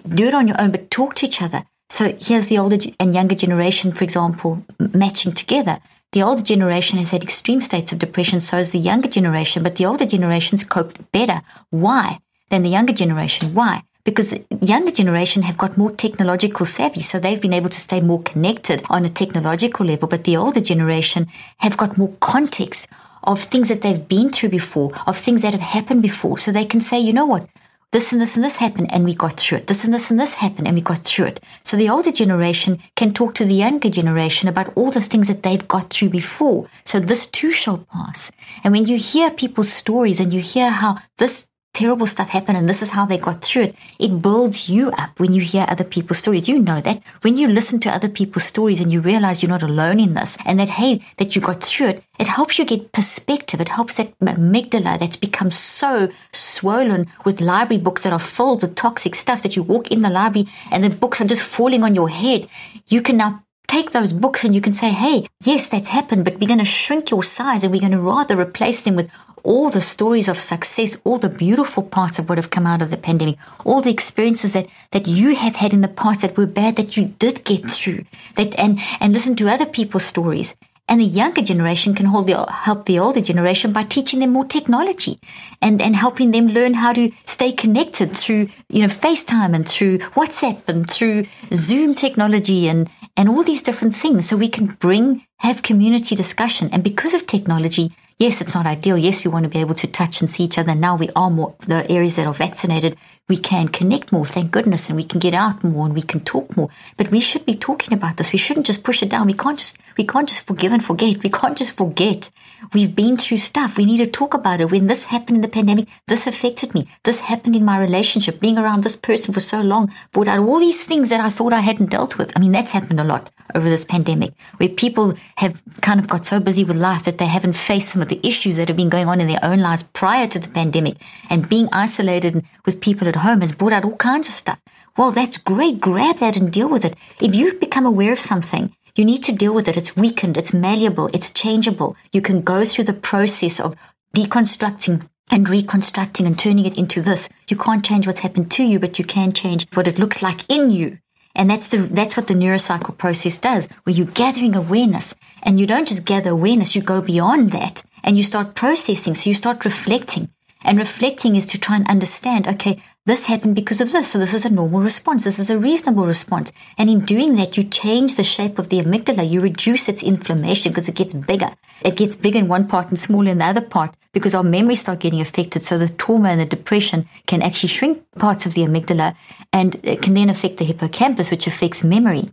do 0.07 0.27
it 0.27 0.33
on 0.33 0.47
your 0.47 0.59
own, 0.59 0.71
but 0.71 0.91
talk 0.91 1.15
to 1.15 1.25
each 1.25 1.41
other. 1.41 1.63
So 1.89 2.15
here's 2.19 2.47
the 2.47 2.57
older 2.57 2.77
and 2.99 3.13
younger 3.13 3.35
generation, 3.35 3.91
for 3.91 4.03
example, 4.03 4.65
matching 4.79 5.33
together. 5.33 5.79
The 6.11 6.23
older 6.23 6.43
generation 6.43 6.97
has 6.99 7.11
had 7.11 7.23
extreme 7.23 7.61
states 7.61 7.91
of 7.91 7.99
depression, 7.99 8.41
so 8.41 8.57
has 8.57 8.71
the 8.71 8.79
younger 8.79 9.07
generation, 9.07 9.63
but 9.63 9.75
the 9.75 9.85
older 9.85 10.05
generations 10.05 10.63
coped 10.63 11.11
better. 11.11 11.41
Why? 11.69 12.19
Than 12.49 12.63
the 12.63 12.69
younger 12.69 12.93
generation. 12.93 13.53
Why? 13.53 13.83
Because 14.05 14.35
younger 14.61 14.91
generation 14.91 15.43
have 15.43 15.57
got 15.57 15.77
more 15.77 15.91
technological 15.91 16.65
savvy, 16.65 17.01
so 17.01 17.19
they've 17.19 17.41
been 17.41 17.53
able 17.53 17.69
to 17.69 17.79
stay 17.79 17.99
more 17.99 18.21
connected 18.21 18.83
on 18.89 19.03
a 19.03 19.09
technological 19.09 19.85
level. 19.85 20.07
But 20.07 20.23
the 20.23 20.37
older 20.37 20.61
generation 20.61 21.27
have 21.57 21.75
got 21.75 21.97
more 21.97 22.13
context 22.21 22.87
of 23.23 23.41
things 23.41 23.67
that 23.67 23.81
they've 23.81 24.07
been 24.07 24.31
through 24.31 24.49
before, 24.49 24.91
of 25.07 25.17
things 25.17 25.41
that 25.41 25.53
have 25.53 25.61
happened 25.61 26.03
before, 26.03 26.37
so 26.37 26.51
they 26.51 26.65
can 26.65 26.79
say, 26.79 26.99
you 26.99 27.11
know 27.11 27.25
what, 27.25 27.49
this 27.95 28.11
and 28.11 28.21
this 28.21 28.35
and 28.35 28.43
this 28.43 28.57
happened 28.57 28.91
and 28.91 29.05
we 29.05 29.13
got 29.13 29.37
through 29.37 29.59
it. 29.59 29.67
This 29.67 29.85
and 29.85 29.93
this 29.93 30.11
and 30.11 30.19
this 30.19 30.33
happened 30.33 30.67
and 30.67 30.75
we 30.75 30.81
got 30.81 30.99
through 30.99 31.27
it. 31.27 31.39
So 31.63 31.77
the 31.77 31.89
older 31.89 32.11
generation 32.11 32.79
can 32.95 33.13
talk 33.13 33.35
to 33.35 33.45
the 33.45 33.53
younger 33.53 33.89
generation 33.89 34.49
about 34.49 34.73
all 34.75 34.91
the 34.91 35.01
things 35.01 35.29
that 35.29 35.43
they've 35.43 35.65
got 35.65 35.91
through 35.91 36.09
before. 36.09 36.67
So 36.83 36.99
this 36.99 37.25
too 37.25 37.51
shall 37.51 37.87
pass. 37.91 38.33
And 38.63 38.73
when 38.73 38.85
you 38.85 38.97
hear 38.97 39.31
people's 39.31 39.71
stories 39.71 40.19
and 40.19 40.33
you 40.33 40.41
hear 40.41 40.69
how 40.69 40.97
this 41.17 41.47
terrible 41.75 42.07
stuff 42.07 42.29
happened 42.29 42.57
and 42.57 42.67
this 42.67 42.81
is 42.81 42.89
how 42.89 43.05
they 43.05 43.17
got 43.17 43.43
through 43.43 43.63
it. 43.63 43.75
It 43.99 44.21
builds 44.21 44.69
you 44.69 44.89
up 44.91 45.19
when 45.19 45.33
you 45.33 45.41
hear 45.41 45.65
other 45.67 45.83
people's 45.83 46.19
stories. 46.19 46.47
You 46.47 46.59
know 46.59 46.81
that 46.81 47.03
when 47.21 47.37
you 47.37 47.47
listen 47.47 47.79
to 47.81 47.89
other 47.89 48.09
people's 48.09 48.45
stories 48.45 48.81
and 48.81 48.91
you 48.91 49.01
realize 49.01 49.43
you're 49.43 49.49
not 49.49 49.61
alone 49.61 49.99
in 49.99 50.13
this 50.13 50.37
and 50.45 50.59
that, 50.59 50.69
hey, 50.69 51.01
that 51.17 51.35
you 51.35 51.41
got 51.41 51.61
through 51.61 51.87
it, 51.87 52.03
it 52.17 52.27
helps 52.27 52.57
you 52.57 52.65
get 52.65 52.93
perspective. 52.93 53.59
It 53.59 53.67
helps 53.67 53.95
that 53.95 54.17
amygdala 54.19 54.99
that's 54.99 55.17
become 55.17 55.51
so 55.51 56.09
swollen 56.31 57.07
with 57.25 57.41
library 57.41 57.81
books 57.81 58.03
that 58.03 58.13
are 58.13 58.19
filled 58.19 58.61
with 58.61 58.75
toxic 58.75 59.13
stuff 59.13 59.43
that 59.43 59.55
you 59.55 59.63
walk 59.63 59.91
in 59.91 60.01
the 60.01 60.09
library 60.09 60.47
and 60.71 60.83
the 60.83 60.89
books 60.89 61.19
are 61.19 61.27
just 61.27 61.43
falling 61.43 61.83
on 61.83 61.93
your 61.93 62.09
head. 62.09 62.47
You 62.87 63.01
can 63.01 63.17
now 63.17 63.44
take 63.67 63.91
those 63.91 64.13
books 64.13 64.43
and 64.43 64.55
you 64.55 64.61
can 64.61 64.73
say, 64.73 64.89
hey, 64.89 65.25
yes, 65.43 65.67
that's 65.67 65.89
happened, 65.89 66.25
but 66.25 66.39
we're 66.39 66.47
going 66.47 66.59
to 66.59 66.65
shrink 66.65 67.11
your 67.11 67.23
size 67.23 67.63
and 67.63 67.71
we're 67.71 67.81
going 67.81 67.91
to 67.91 67.99
rather 67.99 68.39
replace 68.39 68.83
them 68.83 68.95
with 68.95 69.09
all 69.45 69.69
the 69.69 69.81
stories 69.81 70.27
of 70.27 70.39
success, 70.39 70.97
all 71.03 71.19
the 71.19 71.29
beautiful 71.29 71.83
parts 71.83 72.17
of 72.17 72.27
what 72.27 72.37
have 72.37 72.49
come 72.49 72.65
out 72.65 72.81
of 72.81 72.89
the 72.89 72.97
pandemic, 72.97 73.37
all 73.63 73.79
the 73.79 73.91
experiences 73.91 74.53
that, 74.53 74.67
that 74.91 75.07
you 75.07 75.35
have 75.35 75.55
had 75.55 75.71
in 75.71 75.81
the 75.81 75.87
past 75.87 76.21
that 76.21 76.35
were 76.35 76.47
bad 76.47 76.75
that 76.75 76.97
you 76.97 77.05
did 77.19 77.43
get 77.45 77.69
through, 77.69 78.03
that 78.35 78.57
and 78.57 78.79
and 78.99 79.13
listen 79.13 79.35
to 79.35 79.47
other 79.47 79.67
people's 79.67 80.05
stories. 80.05 80.55
And 80.87 81.01
the 81.01 81.05
younger 81.05 81.41
generation 81.41 81.95
can 81.95 82.05
the, 82.05 82.45
help 82.47 82.85
the 82.85 82.99
older 82.99 83.21
generation 83.21 83.73
by 83.73 83.83
teaching 83.83 84.19
them 84.19 84.31
more 84.31 84.45
technology 84.45 85.19
and, 85.59 85.81
and 85.81 85.95
helping 85.95 86.29
them 86.29 86.47
learn 86.47 86.75
how 86.75 86.93
to 86.93 87.11
stay 87.25 87.51
connected 87.51 88.15
through, 88.15 88.49
you 88.69 88.83
know, 88.83 88.87
FaceTime 88.87 89.55
and 89.55 89.67
through 89.67 89.97
WhatsApp 90.13 90.69
and 90.69 90.87
through 90.89 91.25
Zoom 91.51 91.95
technology 91.95 92.67
and, 92.67 92.87
and 93.17 93.29
all 93.29 93.43
these 93.43 93.61
different 93.61 93.95
things. 93.95 94.27
So 94.27 94.37
we 94.37 94.49
can 94.49 94.67
bring, 94.67 95.25
have 95.37 95.63
community 95.63 96.15
discussion. 96.15 96.69
And 96.71 96.83
because 96.83 97.13
of 97.13 97.25
technology, 97.25 97.91
yes, 98.19 98.41
it's 98.41 98.53
not 98.53 98.65
ideal. 98.65 98.97
Yes, 98.97 99.23
we 99.23 99.31
want 99.31 99.43
to 99.43 99.49
be 99.49 99.59
able 99.59 99.75
to 99.75 99.87
touch 99.87 100.21
and 100.21 100.29
see 100.29 100.43
each 100.43 100.57
other. 100.57 100.75
Now 100.75 100.95
we 100.95 101.09
are 101.15 101.29
more, 101.29 101.55
the 101.67 101.89
areas 101.89 102.15
that 102.15 102.27
are 102.27 102.33
vaccinated, 102.33 102.97
we 103.27 103.37
can 103.37 103.69
connect 103.69 104.11
more, 104.11 104.25
thank 104.25 104.51
goodness, 104.51 104.89
and 104.89 104.95
we 104.95 105.03
can 105.03 105.19
get 105.19 105.33
out 105.33 105.63
more 105.63 105.85
and 105.85 105.95
we 105.95 106.01
can 106.01 106.19
talk 106.19 106.55
more. 106.55 106.69
But 106.97 107.09
we 107.09 107.19
should 107.19 107.45
be 107.45 107.55
talking 107.55 107.93
about 107.93 108.17
this. 108.17 108.31
We 108.31 108.39
shouldn't 108.39 108.67
just 108.67 108.83
push 108.83 109.01
it 109.01 109.09
down. 109.09 109.27
We 109.27 109.33
can't 109.33 109.57
just, 109.57 109.77
we 109.97 110.05
can't 110.05 110.29
just 110.29 110.45
forgive 110.45 110.71
and 110.71 110.83
forget. 110.85 111.23
We 111.23 111.29
can't 111.29 111.57
just 111.57 111.75
forget. 111.75 112.31
We've 112.73 112.95
been 112.95 113.17
through 113.17 113.37
stuff. 113.37 113.77
We 113.77 113.85
need 113.85 113.97
to 113.97 114.07
talk 114.07 114.33
about 114.33 114.61
it. 114.61 114.71
When 114.71 114.87
this 114.87 115.05
happened 115.05 115.37
in 115.37 115.41
the 115.41 115.47
pandemic, 115.47 115.87
this 116.07 116.27
affected 116.27 116.73
me. 116.73 116.87
This 117.03 117.21
happened 117.21 117.55
in 117.55 117.65
my 117.65 117.79
relationship. 117.79 118.39
Being 118.39 118.57
around 118.57 118.83
this 118.83 118.95
person 118.95 119.33
for 119.33 119.39
so 119.39 119.61
long 119.61 119.93
brought 120.11 120.27
out 120.27 120.39
all 120.39 120.59
these 120.59 120.83
things 120.85 121.09
that 121.09 121.19
I 121.19 121.29
thought 121.29 121.53
I 121.53 121.61
hadn't 121.61 121.89
dealt 121.91 122.17
with. 122.17 122.31
I 122.35 122.39
mean, 122.39 122.51
that's 122.51 122.71
happened 122.71 122.99
a 122.99 123.03
lot 123.03 123.29
over 123.53 123.69
this 123.69 123.85
pandemic 123.85 124.33
where 124.57 124.69
people 124.69 125.13
have 125.37 125.61
kind 125.81 125.99
of 125.99 126.07
got 126.07 126.25
so 126.25 126.39
busy 126.39 126.63
with 126.63 126.75
life 126.75 127.03
that 127.03 127.17
they 127.17 127.25
haven't 127.25 127.53
faced 127.53 127.89
some 127.89 128.01
of 128.01 128.09
the 128.09 128.19
issues 128.23 128.57
that 128.57 128.67
have 128.67 128.77
been 128.77 128.89
going 128.89 129.07
on 129.07 129.21
in 129.21 129.27
their 129.27 129.43
own 129.43 129.59
lives 129.59 129.83
prior 129.83 130.27
to 130.27 130.39
the 130.39 130.49
pandemic 130.49 130.97
and 131.29 131.49
being 131.49 131.69
isolated 131.71 132.43
with 132.65 132.81
people 132.81 133.07
at 133.07 133.17
home 133.17 133.41
has 133.41 133.51
brought 133.51 133.73
out 133.73 133.85
all 133.85 133.95
kinds 133.97 134.27
of 134.27 134.33
stuff. 134.33 134.59
Well, 134.97 135.11
that's 135.11 135.37
great. 135.37 135.79
Grab 135.79 136.17
that 136.17 136.37
and 136.37 136.51
deal 136.51 136.69
with 136.69 136.85
it. 136.85 136.95
If 137.21 137.35
you've 137.35 137.59
become 137.59 137.85
aware 137.85 138.13
of 138.13 138.19
something, 138.19 138.73
you 138.95 139.05
need 139.05 139.23
to 139.25 139.31
deal 139.31 139.53
with 139.53 139.67
it. 139.67 139.77
It's 139.77 139.95
weakened. 139.95 140.37
It's 140.37 140.53
malleable. 140.53 141.07
It's 141.13 141.29
changeable. 141.29 141.95
You 142.13 142.21
can 142.21 142.41
go 142.41 142.65
through 142.65 142.85
the 142.85 142.93
process 142.93 143.59
of 143.59 143.75
deconstructing 144.15 145.07
and 145.31 145.49
reconstructing 145.49 146.25
and 146.25 146.37
turning 146.37 146.65
it 146.65 146.77
into 146.77 147.01
this. 147.01 147.29
You 147.49 147.57
can't 147.57 147.83
change 147.83 148.07
what's 148.07 148.21
happened 148.21 148.51
to 148.51 148.63
you, 148.63 148.79
but 148.79 148.97
you 148.97 149.05
can 149.05 149.33
change 149.33 149.67
what 149.73 149.87
it 149.87 149.99
looks 149.99 150.21
like 150.21 150.49
in 150.49 150.71
you. 150.71 150.99
And 151.35 151.49
that's 151.49 151.67
the, 151.67 151.77
that's 151.77 152.15
what 152.15 152.27
the 152.27 152.33
neurocycle 152.33 152.97
process 152.97 153.37
does, 153.37 153.67
where 153.83 153.93
you're 153.93 154.07
gathering 154.07 154.55
awareness 154.55 155.15
and 155.43 155.59
you 155.59 155.67
don't 155.67 155.87
just 155.87 156.05
gather 156.05 156.29
awareness, 156.29 156.75
you 156.75 156.81
go 156.81 157.01
beyond 157.01 157.51
that 157.51 157.83
and 158.03 158.17
you 158.17 158.23
start 158.23 158.55
processing. 158.55 159.15
So 159.15 159.29
you 159.29 159.33
start 159.33 159.65
reflecting 159.65 160.29
and 160.63 160.79
reflecting 160.79 161.35
is 161.35 161.45
to 161.47 161.59
try 161.59 161.75
and 161.75 161.87
understand, 161.87 162.47
okay, 162.47 162.81
this 163.05 163.27
happened 163.27 163.55
because 163.55 163.81
of 163.81 163.91
this. 163.91 164.11
So 164.11 164.17
this 164.17 164.33
is 164.33 164.45
a 164.45 164.49
normal 164.49 164.81
response. 164.81 165.23
This 165.23 165.37
is 165.37 165.51
a 165.51 165.59
reasonable 165.59 166.07
response. 166.07 166.51
And 166.77 166.89
in 166.89 167.01
doing 167.01 167.35
that, 167.35 167.55
you 167.55 167.63
change 167.63 168.15
the 168.15 168.23
shape 168.23 168.57
of 168.57 168.69
the 168.69 168.81
amygdala. 168.81 169.29
You 169.29 169.41
reduce 169.41 169.87
its 169.87 170.01
inflammation 170.01 170.71
because 170.71 170.89
it 170.89 170.95
gets 170.95 171.13
bigger. 171.13 171.51
It 171.83 171.97
gets 171.97 172.15
big 172.15 172.35
in 172.35 172.47
one 172.47 172.67
part 172.67 172.89
and 172.89 172.97
small 172.97 173.27
in 173.27 173.37
the 173.37 173.45
other 173.45 173.61
part 173.61 173.95
because 174.11 174.33
our 174.33 174.43
memories 174.43 174.79
start 174.79 175.01
getting 175.01 175.21
affected. 175.21 175.63
So 175.63 175.77
the 175.77 175.87
trauma 175.87 176.29
and 176.29 176.41
the 176.41 176.45
depression 176.45 177.07
can 177.27 177.43
actually 177.43 177.69
shrink 177.69 178.03
parts 178.17 178.47
of 178.47 178.55
the 178.55 178.61
amygdala 178.61 179.15
and 179.53 179.75
it 179.83 180.01
can 180.01 180.15
then 180.15 180.29
affect 180.29 180.57
the 180.57 180.65
hippocampus, 180.65 181.29
which 181.29 181.45
affects 181.45 181.83
memory. 181.83 182.31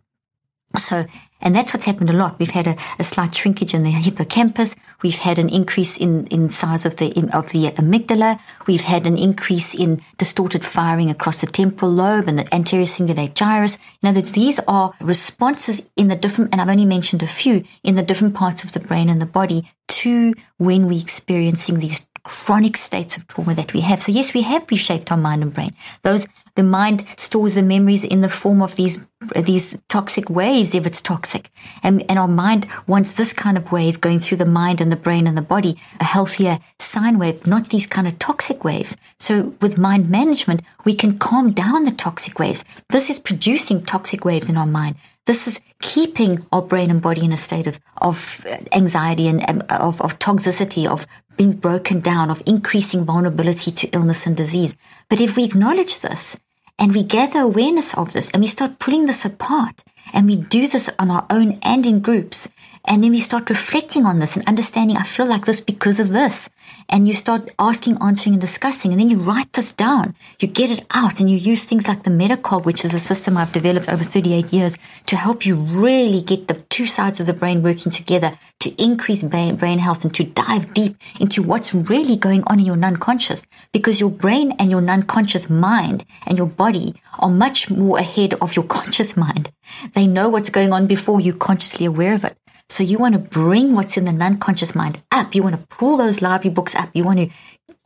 So, 0.79 1.05
and 1.43 1.55
that's 1.55 1.75
what's 1.75 1.85
happened 1.85 2.11
a 2.11 2.15
lot. 2.15 2.39
We've 2.39 2.51
had 2.51 2.67
a, 2.67 2.77
a, 2.99 3.05
slight 3.05 3.35
shrinkage 3.35 3.75
in 3.75 3.83
the 3.83 3.91
hippocampus. 3.91 4.77
We've 5.03 5.19
had 5.19 5.39
an 5.39 5.49
increase 5.49 5.97
in, 5.97 6.27
in 6.29 6.51
size 6.51 6.87
of 6.87 6.97
the 6.97 7.09
of 7.33 7.51
the 7.51 7.71
amygdala. 7.73 8.41
We've 8.67 8.83
had 8.83 9.07
an 9.07 9.19
increase 9.19 9.75
in 9.75 10.01
distorted 10.19 10.65
firing 10.65 11.11
across 11.11 11.41
the 11.41 11.47
temporal 11.47 11.93
lobe 11.93 12.29
and 12.29 12.39
the 12.39 12.55
anterior 12.55 12.87
cingulate 12.87 13.35
gyrus. 13.35 13.79
In 14.03 14.09
other 14.09 14.21
words, 14.21 14.33
these 14.33 14.61
are 14.67 14.95
responses 15.01 15.87
in 15.97 16.09
the 16.09 16.17
different, 16.17 16.53
and 16.53 16.61
I've 16.61 16.69
only 16.69 16.87
mentioned 16.87 17.23
a 17.23 17.27
few 17.27 17.65
in 17.83 17.97
the 17.97 18.03
different 18.03 18.35
parts 18.35 18.65
of 18.65 18.73
the 18.73 18.81
brain 18.81 19.09
and 19.09 19.21
the 19.21 19.27
body 19.27 19.71
to 19.89 20.35
when 20.59 20.87
we're 20.87 21.01
experiencing 21.01 21.79
these 21.79 22.07
chronic 22.25 22.77
states 22.77 23.17
of 23.17 23.27
trauma 23.27 23.55
that 23.55 23.73
we 23.73 23.81
have. 23.81 24.03
So 24.03 24.13
yes, 24.13 24.33
we 24.33 24.43
have 24.43 24.71
reshaped 24.71 25.11
our 25.11 25.19
mind 25.19 25.43
and 25.43 25.53
brain. 25.53 25.75
Those 26.03 26.27
the 26.55 26.62
mind 26.62 27.05
stores 27.17 27.55
the 27.55 27.62
memories 27.62 28.05
in 28.05 28.21
the 28.21 28.29
form 28.29 28.62
of 28.62 28.77
these 28.77 29.07
these 29.37 29.79
toxic 29.88 30.29
waves 30.29 30.75
if 30.75 30.87
it's 30.87 31.01
toxic. 31.01 31.51
And, 31.83 32.05
and 32.11 32.19
our 32.19 32.29
mind 32.29 32.67
wants 32.87 33.15
this 33.15 33.33
kind 33.33 33.57
of 33.57 33.71
wave 33.71 34.01
going 34.01 34.21
through 34.21 34.38
the 34.38 34.47
mind 34.47 34.81
and 34.81 34.91
the 34.91 34.97
brain 34.97 35.27
and 35.27 35.37
the 35.37 35.43
body, 35.43 35.77
a 36.01 36.05
healthier 36.05 36.59
sine 36.79 37.19
wave, 37.19 37.47
not 37.47 37.69
these 37.69 37.87
kind 37.87 38.09
of 38.09 38.19
toxic 38.19 38.65
waves. 38.65 38.97
So 39.19 39.55
with 39.61 39.79
mind 39.79 40.11
management, 40.11 40.62
we 40.85 40.95
can 40.95 41.19
calm 41.19 41.53
down 41.53 41.85
the 41.85 41.93
toxic 41.93 42.38
waves. 42.38 42.65
This 42.88 43.11
is 43.11 43.19
producing 43.19 43.85
toxic 43.85 44.25
waves 44.25 44.49
in 44.49 44.57
our 44.57 44.67
mind. 44.67 44.97
This 45.25 45.47
is 45.47 45.61
keeping 45.81 46.45
our 46.51 46.63
brain 46.63 46.91
and 46.91 47.01
body 47.01 47.25
in 47.25 47.33
a 47.33 47.37
state 47.37 47.69
of, 47.69 47.79
of 47.99 48.45
uh, 48.45 48.57
anxiety 48.73 49.29
and 49.29 49.49
um, 49.49 49.63
of, 49.71 50.01
of 50.01 50.19
toxicity, 50.19 50.85
of 50.87 51.07
being 51.37 51.53
broken 51.53 52.01
down, 52.01 52.29
of 52.29 52.43
increasing 52.45 53.05
vulnerability 53.05 53.71
to 53.71 53.89
illness 53.89 54.27
and 54.27 54.37
disease. 54.37 54.75
But 55.09 55.21
if 55.21 55.37
we 55.37 55.45
acknowledge 55.45 56.01
this 56.01 56.41
and 56.77 56.93
we 56.93 57.05
gather 57.05 57.41
awareness 57.41 57.95
of 57.95 58.13
this 58.13 58.31
and 58.31 58.43
we 58.43 58.49
start 58.49 58.81
pulling 58.81 59.07
this 59.07 59.25
apart 59.25 59.85
and 60.13 60.27
we 60.27 60.35
do 60.35 60.67
this 60.67 60.91
on 60.99 61.11
our 61.11 61.25
own 61.31 61.61
and 61.63 61.87
in 61.87 62.01
groups, 62.01 62.49
and 62.85 63.03
then 63.03 63.12
we 63.12 63.21
start 63.21 63.49
reflecting 63.49 64.07
on 64.07 64.18
this 64.18 64.37
and 64.37 64.47
understanding, 64.49 64.97
I 64.97 65.05
feel 65.05 65.27
like 65.27 65.45
this 65.45 65.61
because 65.61 66.01
of 66.01 66.11
this. 66.11 66.51
And 66.88 67.07
you 67.07 67.14
start 67.14 67.49
asking, 67.59 67.99
answering, 68.03 68.35
and 68.35 68.40
discussing. 68.40 68.90
And 68.90 69.01
then 69.01 69.09
you 69.09 69.21
write 69.21 69.53
this 69.53 69.71
down. 69.71 70.16
You 70.40 70.49
get 70.49 70.71
it 70.71 70.85
out 70.90 71.21
and 71.21 71.31
you 71.31 71.37
use 71.37 71.64
things 71.64 71.87
like 71.87 72.03
the 72.03 72.11
Metacog, 72.11 72.64
which 72.64 72.85
is 72.85 72.92
a 72.92 72.99
system 72.99 73.37
I've 73.37 73.53
developed 73.53 73.88
over 73.88 74.03
38 74.03 74.53
years 74.53 74.77
to 75.07 75.16
help 75.16 75.47
you 75.47 75.55
really 75.55 76.21
get 76.23 76.49
the 76.49 76.55
two 76.71 76.87
sides 76.87 77.21
of 77.21 77.27
the 77.27 77.33
brain 77.33 77.62
working 77.62 77.92
together 77.92 78.37
to 78.61 78.83
increase 78.83 79.23
brain, 79.23 79.57
brain 79.57 79.79
health 79.79 80.05
and 80.05 80.14
to 80.14 80.25
dive 80.25 80.75
deep 80.75 80.97
into 81.21 81.42
what's 81.42 81.73
really 81.73 82.16
going 82.16 82.42
on 82.49 82.59
in 82.59 82.66
your 82.66 82.77
non-conscious 82.77 83.47
because 83.73 84.01
your 84.01 84.11
brain 84.11 84.53
and 84.59 84.71
your 84.71 84.81
non-conscious 84.81 85.49
mind 85.49 86.05
and 86.27 86.37
your 86.37 86.47
body 86.49 86.95
are 87.21 87.31
much 87.31 87.71
more 87.71 87.99
ahead 87.99 88.35
of 88.35 88.57
your 88.57 88.64
conscious 88.64 89.16
mind. 89.16 89.53
They 89.95 90.07
know 90.07 90.29
what's 90.29 90.51
going 90.51 90.73
on 90.73 90.87
before 90.87 91.21
you're 91.21 91.35
consciously 91.37 91.87
aware 91.87 92.14
of 92.14 92.25
it. 92.25 92.37
So 92.73 92.83
you 92.83 92.97
want 92.97 93.13
to 93.13 93.19
bring 93.19 93.75
what's 93.75 93.99
in 93.99 94.07
the 94.07 94.15
non-conscious 94.15 94.75
mind 94.75 95.03
up. 95.13 95.35
You 95.35 95.43
want 95.43 95.61
to 95.61 95.67
pull 95.67 95.99
those 95.99 96.23
library 96.23 96.55
books 96.55 96.75
up. 96.75 96.89
You 96.95 97.05
want 97.05 97.19
to 97.19 97.29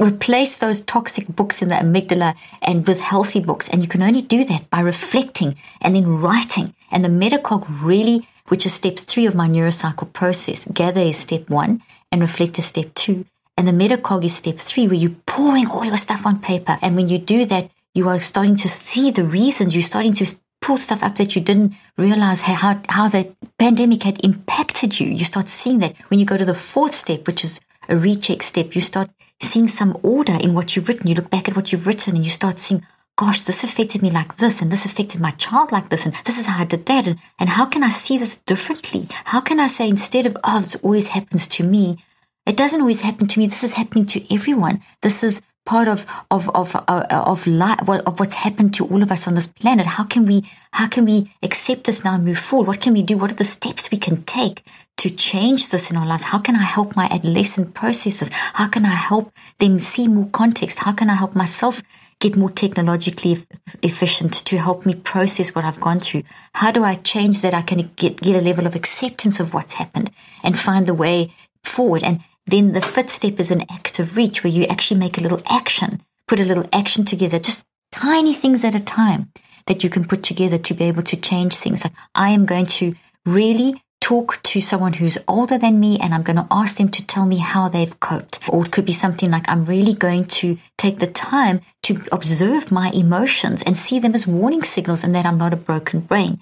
replace 0.01 0.59
those 0.59 0.81
toxic 0.81 1.27
books 1.27 1.61
in 1.61 1.71
the 1.71 1.75
amygdala 1.75 2.37
and 2.63 2.87
with 2.87 3.01
healthy 3.01 3.41
books. 3.41 3.69
And 3.69 3.83
you 3.83 3.89
can 3.89 4.01
only 4.01 4.23
do 4.23 4.45
that 4.45 4.71
by 4.71 4.79
reflecting 4.79 5.57
and 5.81 5.97
then 5.97 6.21
writing. 6.21 6.73
And 6.93 7.05
the 7.05 7.09
Metacog 7.09 7.67
really, 7.83 8.29
which 8.47 8.65
is 8.65 8.75
step 8.75 8.97
three 8.97 9.27
of 9.27 9.35
my 9.35 9.49
neurocycle 9.49 10.13
process, 10.13 10.69
gather 10.73 11.01
is 11.01 11.17
step 11.17 11.51
one 11.51 11.83
and 12.13 12.21
reflect 12.21 12.57
is 12.57 12.67
step 12.67 12.95
two. 12.95 13.27
And 13.59 13.67
the 13.67 13.73
Metacog 13.73 14.25
is 14.25 14.37
step 14.37 14.59
three, 14.59 14.87
where 14.87 14.95
you're 14.95 15.17
pouring 15.27 15.67
all 15.67 15.85
your 15.85 15.97
stuff 15.97 16.25
on 16.25 16.39
paper. 16.39 16.79
And 16.81 16.95
when 16.95 17.09
you 17.09 17.19
do 17.19 17.45
that, 17.47 17.71
you 17.93 18.09
are 18.09 18.21
starting 18.21 18.55
to 18.57 18.69
see 18.69 19.11
the 19.11 19.25
reasons. 19.25 19.75
You're 19.75 19.83
starting 19.83 20.15
to 20.15 20.27
pull 20.67 20.77
stuff 20.77 21.01
up 21.01 21.15
that 21.15 21.37
you 21.37 21.41
didn't 21.41 21.75
realize 21.97 22.41
how, 22.41 22.83
how 22.89 23.09
the 23.09 23.33
pandemic 23.57 24.03
had 24.03 24.25
impacted 24.25 24.99
you. 24.99 25.07
You 25.07 25.25
start 25.25 25.49
seeing 25.49 25.79
that 25.79 25.95
when 26.09 26.19
you 26.19 26.27
go 26.27 26.37
to 26.37 26.45
the 26.45 26.55
fourth 26.55 26.93
step, 26.93 27.29
which 27.29 27.45
is 27.45 27.61
a 27.89 27.97
recheck 27.97 28.43
step, 28.43 28.75
you 28.75 28.81
start 28.81 29.09
seeing 29.41 29.69
some 29.69 29.97
order 30.03 30.37
in 30.41 30.55
what 30.55 30.75
you've 30.75 30.89
written. 30.89 31.07
You 31.07 31.15
look 31.15 31.31
back 31.31 31.49
at 31.49 31.55
what 31.55 31.71
you've 31.71 31.87
written 31.87 32.17
and 32.17 32.25
you 32.25 32.33
start 32.33 32.59
seeing, 32.59 32.85
gosh, 33.17 33.43
this 33.43 33.63
affected 33.63 34.03
me 34.03 34.11
like 34.11 34.39
this, 34.39 34.61
and 34.61 34.73
this 34.73 34.85
affected 34.85 35.21
my 35.21 35.31
child 35.33 35.71
like 35.71 35.89
this, 35.89 36.05
and 36.05 36.15
this 36.25 36.37
is 36.37 36.47
how 36.47 36.63
I 36.63 36.65
did 36.65 36.85
that, 36.87 37.07
and, 37.07 37.19
and 37.39 37.49
how 37.49 37.67
can 37.67 37.85
I 37.85 37.91
see 37.91 38.19
this 38.19 38.39
differently? 38.39 39.07
How 39.25 39.41
can 39.41 39.61
I 39.61 39.69
say 39.69 39.89
instead 39.89 40.27
of, 40.27 40.37
oh, 40.43 40.61
this 40.61 40.75
always 40.77 41.09
happens 41.09 41.47
to 41.49 41.63
me, 41.63 41.97
it 42.45 42.57
doesn't 42.57 42.81
always 42.81 43.03
happen 43.03 43.29
to 43.29 43.39
me. 43.39 43.47
This 43.47 43.63
is 43.63 43.75
happening 43.75 44.07
to 44.07 44.35
everyone. 44.35 44.83
This 45.03 45.23
is 45.23 45.43
part 45.67 45.89
of 45.89 46.07
of 46.31 46.49
of 46.51 46.75
uh, 46.75 47.05
of 47.11 47.47
life 47.47 47.89
of 47.89 48.19
what's 48.19 48.35
happened 48.35 48.73
to 48.75 48.87
all 48.87 49.03
of 49.03 49.13
us 49.13 49.29
on 49.29 49.35
this 49.35 49.47
planet. 49.47 49.85
How 49.85 50.05
can 50.05 50.25
we 50.25 50.51
how 50.71 50.89
can 50.89 51.05
we 51.05 51.31
accept 51.43 51.85
this 51.85 52.05
now 52.05 52.15
and 52.15 52.25
move 52.25 52.39
forward? 52.39 52.69
What 52.69 52.81
can 52.81 52.95
we 52.95 53.03
do? 53.03 53.19
What 53.19 53.31
are 53.31 53.41
the 53.43 53.45
steps 53.45 53.91
we 53.91 53.99
can 53.99 54.23
take 54.23 54.63
to 54.97 55.11
change 55.11 55.69
this 55.69 55.91
in 55.91 55.97
our 55.97 56.07
lives? 56.07 56.25
How 56.25 56.39
can 56.39 56.57
i 56.57 56.63
help 56.63 56.97
my 56.97 57.07
adolescent 57.11 57.75
processes? 57.75 58.31
How 58.55 58.69
can 58.69 58.87
i 58.87 58.97
help 59.11 59.33
them 59.59 59.79
see 59.79 60.09
more 60.09 60.31
context? 60.33 60.79
How 60.79 60.93
can 60.93 61.11
i 61.11 61.15
help 61.15 61.35
myself 61.35 61.83
get 62.19 62.37
more 62.37 62.51
technologically 62.51 63.45
efficient 63.83 64.33
to 64.33 64.57
help 64.57 64.87
me 64.87 64.95
process 64.95 65.55
what 65.55 65.65
I've 65.65 65.81
gone 65.81 66.01
through? 66.01 66.23
How 66.55 66.71
do 66.71 66.83
I 66.83 66.95
change 66.95 67.43
that 67.43 67.53
I 67.53 67.63
can 67.63 67.91
get, 67.97 68.21
get 68.23 68.37
a 68.37 68.41
level 68.41 68.67
of 68.67 68.75
acceptance 68.75 69.39
of 69.39 69.53
what's 69.53 69.75
happened 69.75 70.11
and 70.43 70.59
find 70.59 70.87
the 70.87 70.95
way 70.95 71.35
forward? 71.63 72.03
And 72.03 72.21
then 72.47 72.73
the 72.73 72.81
fifth 72.81 73.11
step 73.11 73.41
is 73.41 73.51
an 73.51 73.65
active 73.71 74.17
reach 74.17 74.43
where 74.45 74.53
you 74.53 74.65
actually 74.65 75.01
make 75.01 75.19
a 75.19 75.21
little 75.21 75.43
action, 75.51 76.03
put 76.29 76.41
a 76.41 76.45
little 76.45 76.69
action 76.73 77.05
together, 77.05 77.39
just 77.39 77.65
tiny 77.93 78.35
things 78.35 78.65
at 78.65 78.75
a 78.75 78.81
time 78.81 79.31
that 79.67 79.83
you 79.83 79.91
can 79.91 80.05
put 80.07 80.23
together 80.23 80.59
to 80.59 80.75
be 80.75 80.85
able 80.85 81.03
to 81.03 81.17
change 81.17 81.55
things. 81.55 81.83
Like 81.83 81.93
I 82.15 82.31
am 82.31 82.47
going 82.47 82.67
to 82.67 82.95
really 83.25 83.83
talk 84.01 84.41
to 84.45 84.61
someone 84.61 84.93
who's 84.93 85.19
older 85.27 85.59
than 85.59 85.81
me 85.81 85.99
and 86.01 86.15
I'm 86.15 86.23
going 86.23 86.37
to 86.37 86.47
ask 86.51 86.77
them 86.77 86.91
to 86.91 87.05
tell 87.05 87.27
me 87.27 87.39
how 87.39 87.69
they've 87.69 87.99
coped. 87.99 88.39
Or 88.49 88.65
it 88.65 88.71
could 88.71 88.85
be 88.85 88.93
something 88.93 89.33
like 89.33 89.49
I'm 89.49 89.65
really 89.65 89.95
going 89.95 90.27
to 90.27 90.57
take 90.79 91.01
the 91.01 91.09
time 91.09 91.61
to 91.85 92.01
observe 92.13 92.71
my 92.71 92.91
emotions 92.91 93.63
and 93.65 93.77
see 93.77 93.99
them 93.99 94.15
as 94.15 94.27
warning 94.27 94.63
signals 94.63 95.03
and 95.03 95.13
that 95.17 95.27
I'm 95.27 95.39
not 95.39 95.53
a 95.53 95.57
broken 95.57 96.01
brain 96.01 96.39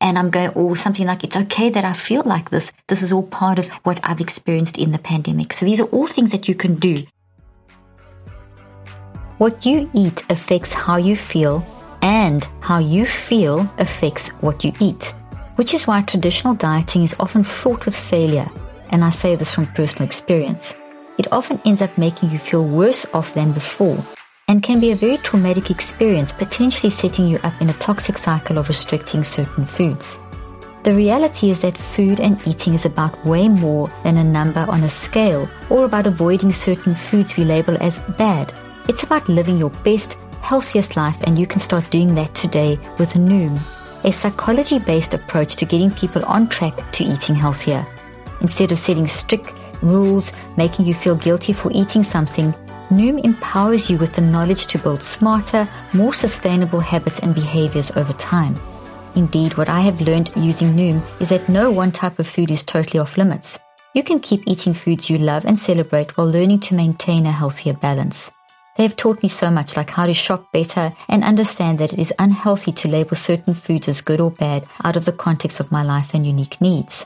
and 0.00 0.18
I'm 0.18 0.30
going, 0.30 0.50
or 0.50 0.76
something 0.76 1.06
like, 1.06 1.24
it's 1.24 1.36
okay 1.36 1.70
that 1.70 1.84
I 1.84 1.92
feel 1.92 2.22
like 2.24 2.50
this. 2.50 2.72
This 2.86 3.02
is 3.02 3.12
all 3.12 3.22
part 3.22 3.58
of 3.58 3.68
what 3.84 4.00
I've 4.02 4.20
experienced 4.20 4.78
in 4.78 4.92
the 4.92 4.98
pandemic. 4.98 5.52
So 5.52 5.64
these 5.66 5.80
are 5.80 5.86
all 5.86 6.06
things 6.06 6.32
that 6.32 6.48
you 6.48 6.54
can 6.54 6.76
do. 6.76 6.98
What 9.38 9.66
you 9.66 9.90
eat 9.94 10.22
affects 10.30 10.72
how 10.72 10.96
you 10.96 11.16
feel, 11.16 11.64
and 12.02 12.46
how 12.60 12.78
you 12.78 13.06
feel 13.06 13.60
affects 13.78 14.28
what 14.40 14.64
you 14.64 14.72
eat, 14.80 15.14
which 15.56 15.74
is 15.74 15.86
why 15.86 16.02
traditional 16.02 16.54
dieting 16.54 17.02
is 17.02 17.16
often 17.18 17.42
fraught 17.44 17.84
with 17.84 17.96
failure. 17.96 18.48
And 18.90 19.04
I 19.04 19.10
say 19.10 19.34
this 19.34 19.52
from 19.52 19.66
personal 19.66 20.06
experience. 20.06 20.74
It 21.18 21.32
often 21.32 21.60
ends 21.64 21.82
up 21.82 21.96
making 21.98 22.30
you 22.30 22.38
feel 22.38 22.64
worse 22.64 23.06
off 23.12 23.34
than 23.34 23.52
before 23.52 24.04
and 24.48 24.62
can 24.62 24.78
be 24.78 24.92
a 24.92 24.96
very 24.96 25.16
traumatic 25.18 25.70
experience, 25.70 26.32
potentially 26.32 26.90
setting 26.90 27.26
you 27.26 27.36
up 27.42 27.60
in 27.60 27.68
a 27.68 27.74
toxic 27.74 28.16
cycle 28.16 28.58
of 28.58 28.68
restricting 28.68 29.24
certain 29.24 29.64
foods. 29.66 30.18
The 30.84 30.94
reality 30.94 31.50
is 31.50 31.62
that 31.62 31.76
food 31.76 32.20
and 32.20 32.38
eating 32.46 32.74
is 32.74 32.86
about 32.86 33.26
way 33.26 33.48
more 33.48 33.92
than 34.04 34.18
a 34.18 34.22
number 34.22 34.64
on 34.68 34.84
a 34.84 34.88
scale 34.88 35.48
or 35.68 35.84
about 35.84 36.06
avoiding 36.06 36.52
certain 36.52 36.94
foods 36.94 37.36
we 37.36 37.42
label 37.42 37.76
as 37.82 37.98
bad. 38.16 38.54
It's 38.88 39.02
about 39.02 39.28
living 39.28 39.58
your 39.58 39.70
best, 39.70 40.16
healthiest 40.42 40.96
life, 40.96 41.20
and 41.24 41.36
you 41.36 41.48
can 41.48 41.58
start 41.58 41.90
doing 41.90 42.14
that 42.14 42.32
today 42.36 42.78
with 43.00 43.14
Noom, 43.14 43.58
a 44.04 44.12
psychology 44.12 44.78
based 44.78 45.12
approach 45.12 45.56
to 45.56 45.64
getting 45.64 45.90
people 45.90 46.24
on 46.24 46.48
track 46.48 46.92
to 46.92 47.02
eating 47.02 47.34
healthier. 47.34 47.84
Instead 48.42 48.70
of 48.70 48.78
setting 48.78 49.08
strict 49.08 49.52
rules, 49.82 50.30
making 50.56 50.86
you 50.86 50.94
feel 50.94 51.16
guilty 51.16 51.52
for 51.52 51.72
eating 51.74 52.04
something, 52.04 52.54
Noom 52.90 53.18
empowers 53.24 53.90
you 53.90 53.98
with 53.98 54.14
the 54.14 54.20
knowledge 54.20 54.66
to 54.66 54.78
build 54.78 55.02
smarter, 55.02 55.68
more 55.92 56.14
sustainable 56.14 56.78
habits 56.78 57.18
and 57.18 57.34
behaviors 57.34 57.90
over 57.96 58.12
time. 58.12 58.56
Indeed, 59.16 59.56
what 59.56 59.68
I 59.68 59.80
have 59.80 60.00
learned 60.00 60.30
using 60.36 60.68
Noom 60.68 61.02
is 61.20 61.30
that 61.30 61.48
no 61.48 61.72
one 61.72 61.90
type 61.90 62.20
of 62.20 62.28
food 62.28 62.52
is 62.52 62.62
totally 62.62 63.00
off 63.00 63.16
limits. 63.16 63.58
You 63.94 64.04
can 64.04 64.20
keep 64.20 64.42
eating 64.46 64.72
foods 64.72 65.10
you 65.10 65.18
love 65.18 65.44
and 65.44 65.58
celebrate 65.58 66.16
while 66.16 66.30
learning 66.30 66.60
to 66.60 66.76
maintain 66.76 67.26
a 67.26 67.32
healthier 67.32 67.72
balance. 67.72 68.30
They 68.76 68.84
have 68.84 68.94
taught 68.94 69.20
me 69.20 69.28
so 69.28 69.50
much, 69.50 69.76
like 69.76 69.90
how 69.90 70.06
to 70.06 70.14
shop 70.14 70.52
better 70.52 70.92
and 71.08 71.24
understand 71.24 71.78
that 71.78 71.92
it 71.92 71.98
is 71.98 72.14
unhealthy 72.20 72.70
to 72.72 72.88
label 72.88 73.16
certain 73.16 73.54
foods 73.54 73.88
as 73.88 74.00
good 74.00 74.20
or 74.20 74.30
bad 74.30 74.64
out 74.84 74.96
of 74.96 75.06
the 75.06 75.12
context 75.12 75.58
of 75.58 75.72
my 75.72 75.82
life 75.82 76.14
and 76.14 76.24
unique 76.24 76.60
needs. 76.60 77.04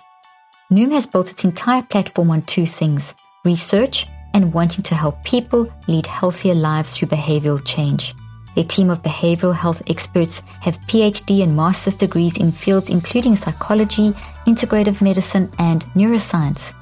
Noom 0.70 0.92
has 0.92 1.06
built 1.06 1.30
its 1.30 1.44
entire 1.44 1.82
platform 1.82 2.30
on 2.32 2.42
two 2.42 2.66
things 2.66 3.14
research 3.44 4.06
and 4.34 4.52
wanting 4.52 4.82
to 4.84 4.94
help 4.94 5.22
people 5.24 5.70
lead 5.88 6.06
healthier 6.06 6.54
lives 6.54 6.96
through 6.96 7.08
behavioral 7.08 7.64
change. 7.64 8.14
A 8.56 8.64
team 8.64 8.90
of 8.90 9.02
behavioral 9.02 9.54
health 9.54 9.82
experts 9.88 10.42
have 10.60 10.80
PhD 10.82 11.42
and 11.42 11.56
master's 11.56 11.94
degrees 11.94 12.36
in 12.36 12.50
fields 12.50 12.90
including 12.90 13.36
psychology, 13.36 14.10
integrative 14.46 15.00
medicine, 15.00 15.50
and 15.58 15.84
neuroscience. 15.94 16.74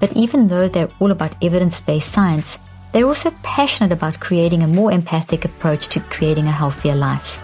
But 0.00 0.12
even 0.16 0.48
though 0.48 0.68
they're 0.68 0.90
all 0.98 1.12
about 1.12 1.36
evidence 1.42 1.80
based 1.80 2.10
science, 2.10 2.58
they're 2.92 3.06
also 3.06 3.30
passionate 3.42 3.92
about 3.92 4.20
creating 4.20 4.62
a 4.62 4.68
more 4.68 4.92
empathic 4.92 5.44
approach 5.44 5.88
to 5.88 6.00
creating 6.00 6.46
a 6.46 6.52
healthier 6.52 6.96
life. 6.96 7.40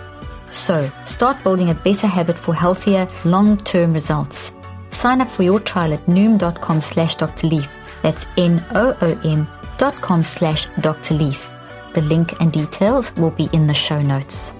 So, 0.51 0.91
start 1.05 1.43
building 1.43 1.71
a 1.71 1.75
better 1.75 2.07
habit 2.07 2.39
for 2.39 2.55
healthier, 2.55 3.09
long-term 3.25 3.93
results. 3.93 4.53
Sign 4.99 5.21
up 5.21 5.31
for 5.31 5.45
your 5.45 5.61
trial 5.61 5.93
at 5.93 6.05
noom.com 6.07 6.81
slash 6.81 7.15
Dr. 7.15 7.47
Leaf. 7.47 7.69
That's 8.03 8.27
N-O-O-M 8.37 9.47
dot 9.77 9.95
com 10.01 10.25
slash 10.25 10.67
Dr. 10.81 11.15
Leaf. 11.15 11.53
The 11.95 12.03
link 12.03 12.35
and 12.41 12.53
details 12.53 13.15
will 13.15 13.31
be 13.31 13.49
in 13.53 13.69
the 13.69 13.75
show 13.75 14.03
notes. 14.03 14.55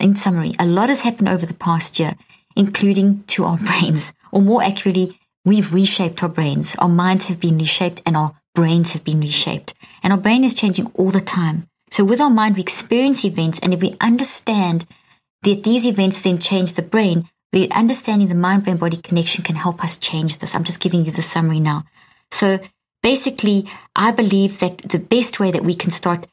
In 0.00 0.16
summary, 0.16 0.56
a 0.58 0.66
lot 0.66 0.88
has 0.88 1.02
happened 1.02 1.28
over 1.28 1.46
the 1.46 1.54
past 1.54 2.00
year, 2.00 2.16
including 2.56 3.22
to 3.28 3.44
our 3.44 3.58
brains, 3.68 4.12
or 4.32 4.42
more 4.42 4.60
accurately, 4.60 5.16
we've 5.44 5.72
reshaped 5.72 6.20
our 6.24 6.28
brains. 6.28 6.74
Our 6.80 6.88
minds 6.88 7.28
have 7.28 7.38
been 7.38 7.58
reshaped 7.58 8.02
and 8.04 8.16
our 8.16 8.34
brains 8.56 8.90
have 8.90 9.04
been 9.04 9.20
reshaped. 9.20 9.72
And 10.02 10.12
our 10.12 10.18
brain 10.18 10.42
is 10.42 10.54
changing 10.54 10.90
all 10.94 11.10
the 11.10 11.20
time. 11.20 11.68
So 11.92 12.02
with 12.02 12.20
our 12.20 12.28
mind, 12.28 12.56
we 12.56 12.62
experience 12.62 13.24
events, 13.24 13.60
and 13.60 13.72
if 13.72 13.80
we 13.80 13.96
understand 14.00 14.88
that 15.44 15.62
these 15.62 15.86
events 15.86 16.22
then 16.22 16.38
change 16.40 16.72
the 16.72 16.82
brain, 16.82 17.28
understanding 17.52 18.28
the 18.28 18.34
mind 18.34 18.64
brain 18.64 18.76
body 18.76 18.96
connection 18.96 19.44
can 19.44 19.56
help 19.56 19.82
us 19.82 19.98
change 19.98 20.38
this. 20.38 20.54
I'm 20.54 20.64
just 20.64 20.80
giving 20.80 21.04
you 21.04 21.10
the 21.10 21.22
summary 21.22 21.60
now. 21.60 21.84
So 22.30 22.58
basically, 23.02 23.68
I 23.96 24.12
believe 24.12 24.60
that 24.60 24.78
the 24.78 24.98
best 24.98 25.40
way 25.40 25.50
that 25.50 25.64
we 25.64 25.74
can 25.74 25.90
start 25.90 26.26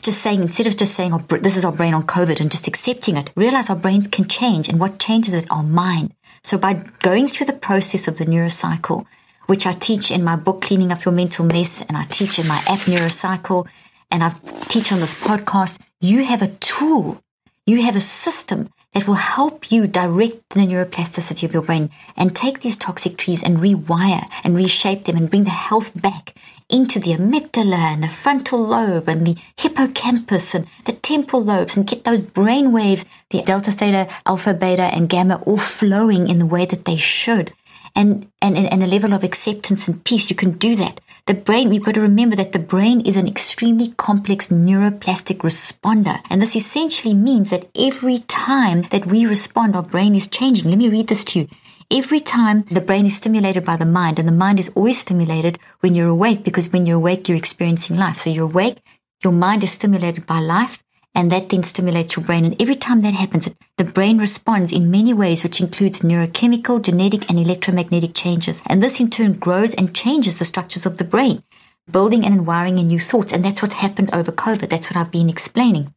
just 0.00 0.20
saying, 0.20 0.40
instead 0.42 0.66
of 0.66 0.76
just 0.76 0.94
saying, 0.94 1.12
oh, 1.12 1.18
this 1.18 1.56
is 1.56 1.64
our 1.64 1.72
brain 1.72 1.94
on 1.94 2.02
COVID 2.04 2.40
and 2.40 2.50
just 2.50 2.66
accepting 2.66 3.16
it, 3.16 3.30
realize 3.36 3.70
our 3.70 3.76
brains 3.76 4.08
can 4.08 4.26
change. 4.26 4.68
And 4.68 4.80
what 4.80 4.98
changes 4.98 5.34
it? 5.34 5.46
Our 5.50 5.62
mind. 5.62 6.14
So 6.42 6.58
by 6.58 6.82
going 7.00 7.28
through 7.28 7.46
the 7.46 7.52
process 7.52 8.08
of 8.08 8.16
the 8.16 8.24
neurocycle, 8.24 9.06
which 9.46 9.66
I 9.66 9.72
teach 9.72 10.10
in 10.10 10.24
my 10.24 10.36
book, 10.36 10.62
Cleaning 10.62 10.90
Up 10.90 11.04
Your 11.04 11.12
Mental 11.12 11.44
Mess, 11.44 11.82
and 11.82 11.96
I 11.96 12.04
teach 12.04 12.38
in 12.38 12.48
my 12.48 12.58
app, 12.68 12.80
Neurocycle, 12.80 13.68
and 14.10 14.24
I 14.24 14.34
teach 14.68 14.92
on 14.92 15.00
this 15.00 15.14
podcast, 15.14 15.78
you 16.00 16.24
have 16.24 16.42
a 16.42 16.48
tool, 16.48 17.22
you 17.66 17.82
have 17.82 17.94
a 17.94 18.00
system 18.00 18.70
that 18.92 19.06
will 19.06 19.14
help 19.14 19.72
you 19.72 19.86
direct 19.86 20.50
the 20.50 20.60
neuroplasticity 20.60 21.44
of 21.44 21.54
your 21.54 21.62
brain 21.62 21.90
and 22.16 22.36
take 22.36 22.60
these 22.60 22.76
toxic 22.76 23.16
trees 23.16 23.42
and 23.42 23.58
rewire 23.58 24.28
and 24.44 24.54
reshape 24.54 25.04
them 25.04 25.16
and 25.16 25.30
bring 25.30 25.44
the 25.44 25.50
health 25.50 26.00
back 26.00 26.34
into 26.68 27.00
the 27.00 27.12
amygdala 27.12 27.92
and 27.92 28.02
the 28.02 28.08
frontal 28.08 28.58
lobe 28.58 29.08
and 29.08 29.26
the 29.26 29.36
hippocampus 29.56 30.54
and 30.54 30.66
the 30.84 30.92
temporal 30.92 31.42
lobes 31.42 31.76
and 31.76 31.86
get 31.86 32.04
those 32.04 32.20
brain 32.20 32.72
waves, 32.72 33.04
the 33.30 33.42
delta, 33.42 33.72
theta, 33.72 34.08
alpha, 34.26 34.54
beta, 34.54 34.82
and 34.82 35.08
gamma 35.08 35.42
all 35.46 35.58
flowing 35.58 36.28
in 36.28 36.38
the 36.38 36.46
way 36.46 36.64
that 36.64 36.84
they 36.84 36.96
should. 36.96 37.52
And, 37.94 38.26
and, 38.40 38.56
and 38.56 38.82
a 38.82 38.86
level 38.86 39.12
of 39.12 39.22
acceptance 39.22 39.86
and 39.86 40.02
peace. 40.02 40.30
You 40.30 40.36
can 40.36 40.52
do 40.52 40.74
that 40.76 41.02
the 41.26 41.34
brain, 41.34 41.68
we've 41.68 41.84
got 41.84 41.94
to 41.94 42.00
remember 42.00 42.34
that 42.36 42.52
the 42.52 42.58
brain 42.58 43.00
is 43.02 43.16
an 43.16 43.28
extremely 43.28 43.92
complex 43.92 44.48
neuroplastic 44.48 45.38
responder. 45.38 46.20
And 46.28 46.42
this 46.42 46.56
essentially 46.56 47.14
means 47.14 47.50
that 47.50 47.68
every 47.76 48.20
time 48.20 48.82
that 48.90 49.06
we 49.06 49.24
respond, 49.24 49.76
our 49.76 49.82
brain 49.82 50.14
is 50.14 50.26
changing. 50.26 50.68
Let 50.68 50.78
me 50.78 50.88
read 50.88 51.08
this 51.08 51.24
to 51.26 51.40
you. 51.40 51.48
Every 51.90 52.20
time 52.20 52.62
the 52.70 52.80
brain 52.80 53.06
is 53.06 53.16
stimulated 53.16 53.64
by 53.64 53.76
the 53.76 53.86
mind, 53.86 54.18
and 54.18 54.26
the 54.26 54.32
mind 54.32 54.58
is 54.58 54.70
always 54.70 54.98
stimulated 54.98 55.58
when 55.80 55.94
you're 55.94 56.08
awake, 56.08 56.42
because 56.42 56.72
when 56.72 56.86
you're 56.86 56.96
awake, 56.96 57.28
you're 57.28 57.38
experiencing 57.38 57.96
life. 57.96 58.18
So 58.18 58.30
you're 58.30 58.44
awake, 58.44 58.78
your 59.22 59.32
mind 59.32 59.62
is 59.62 59.72
stimulated 59.72 60.26
by 60.26 60.40
life, 60.40 60.82
and 61.14 61.30
that 61.30 61.48
then 61.50 61.62
stimulates 61.62 62.16
your 62.16 62.24
brain. 62.24 62.44
And 62.44 62.60
every 62.60 62.76
time 62.76 63.02
that 63.02 63.14
happens, 63.14 63.48
the 63.76 63.84
brain 63.84 64.18
responds 64.18 64.72
in 64.72 64.90
many 64.90 65.12
ways, 65.12 65.42
which 65.42 65.60
includes 65.60 66.00
neurochemical, 66.00 66.82
genetic, 66.82 67.28
and 67.28 67.38
electromagnetic 67.38 68.14
changes. 68.14 68.62
And 68.66 68.82
this 68.82 69.00
in 69.00 69.10
turn 69.10 69.34
grows 69.34 69.74
and 69.74 69.94
changes 69.94 70.38
the 70.38 70.44
structures 70.44 70.86
of 70.86 70.96
the 70.96 71.04
brain, 71.04 71.42
building 71.90 72.24
and 72.24 72.46
wiring 72.46 72.78
in 72.78 72.88
new 72.88 73.00
thoughts. 73.00 73.32
And 73.32 73.44
that's 73.44 73.60
what's 73.60 73.74
happened 73.74 74.10
over 74.14 74.32
COVID. 74.32 74.70
That's 74.70 74.90
what 74.90 74.96
I've 74.96 75.10
been 75.10 75.28
explaining. 75.28 75.94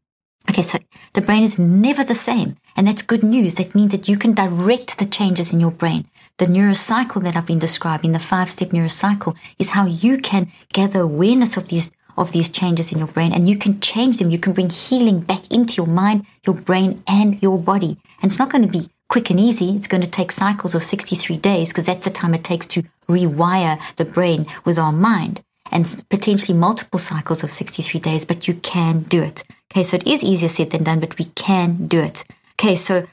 Okay, 0.50 0.62
so 0.62 0.78
the 1.14 1.22
brain 1.22 1.44
is 1.44 1.58
never 1.58 2.04
the 2.04 2.16
same. 2.16 2.58
And 2.76 2.88
that's 2.88 3.02
good 3.02 3.24
news. 3.24 3.56
That 3.56 3.74
means 3.74 3.92
that 3.94 4.10
you 4.10 4.18
can 4.18 4.34
direct 4.34 5.00
the 5.00 5.06
changes 5.06 5.54
in 5.54 5.60
your 5.60 5.72
brain. 5.72 6.08
The 6.38 6.46
neurocycle 6.46 7.24
that 7.24 7.38
I've 7.38 7.46
been 7.46 7.60
describing, 7.60 8.12
the 8.12 8.20
five 8.20 8.50
step 8.50 8.70
neurocycle, 8.70 9.36
is 9.58 9.70
how 9.70 9.86
you 9.86 10.18
can 10.18 10.52
gather 10.74 11.00
awareness 11.00 11.56
of 11.56 11.70
these 11.70 11.92
of 12.18 12.32
these 12.32 12.50
changes 12.50 12.92
in 12.92 12.98
your 13.00 13.08
brain 13.08 13.34
and 13.34 13.50
you 13.50 13.58
can 13.58 13.80
change 13.80 14.18
them. 14.18 14.30
You 14.30 14.40
can 14.40 14.54
bring 14.54 14.70
healing 14.70 15.22
back 15.22 15.50
into 15.52 15.76
your 15.76 15.88
mind, 15.88 16.26
your 16.46 16.56
brain, 16.56 17.04
and 17.08 17.42
your 17.42 17.58
body. 17.58 17.98
And 18.22 18.32
it's 18.32 18.40
not 18.40 18.52
going 18.52 18.64
to 18.64 18.68
be 18.68 18.90
quick 19.10 19.30
and 19.30 19.40
easy. 19.40 19.76
It's 19.76 19.88
going 19.88 20.02
to 20.02 20.10
take 20.10 20.32
cycles 20.32 20.76
of 20.76 20.84
63 20.84 21.38
days 21.38 21.70
because 21.70 21.86
that's 21.86 22.06
the 22.06 22.12
time 22.12 22.34
it 22.34 22.44
takes 22.44 22.66
to 22.68 22.84
rewire 23.08 23.80
the 23.98 24.06
brain 24.06 24.48
with 24.64 24.80
our 24.80 24.92
mind 24.92 25.42
and 25.72 26.04
potentially 26.10 26.58
multiple 26.58 27.00
cycles 27.00 27.44
of 27.44 27.52
63 27.52 28.00
days, 28.00 28.26
but 28.26 28.48
you 28.48 28.54
can 28.56 29.02
do 29.02 29.22
it. 29.22 29.44
Okay, 29.72 29.84
so 29.84 29.98
it 29.98 30.08
is 30.08 30.24
easier 30.24 30.50
said 30.50 30.72
than 30.72 30.84
done, 30.84 31.00
but 31.00 31.18
we 31.18 31.26
can 31.26 31.88
do 31.88 32.02
it. 32.02 32.24
Okay, 32.54 32.76
so 32.76 33.06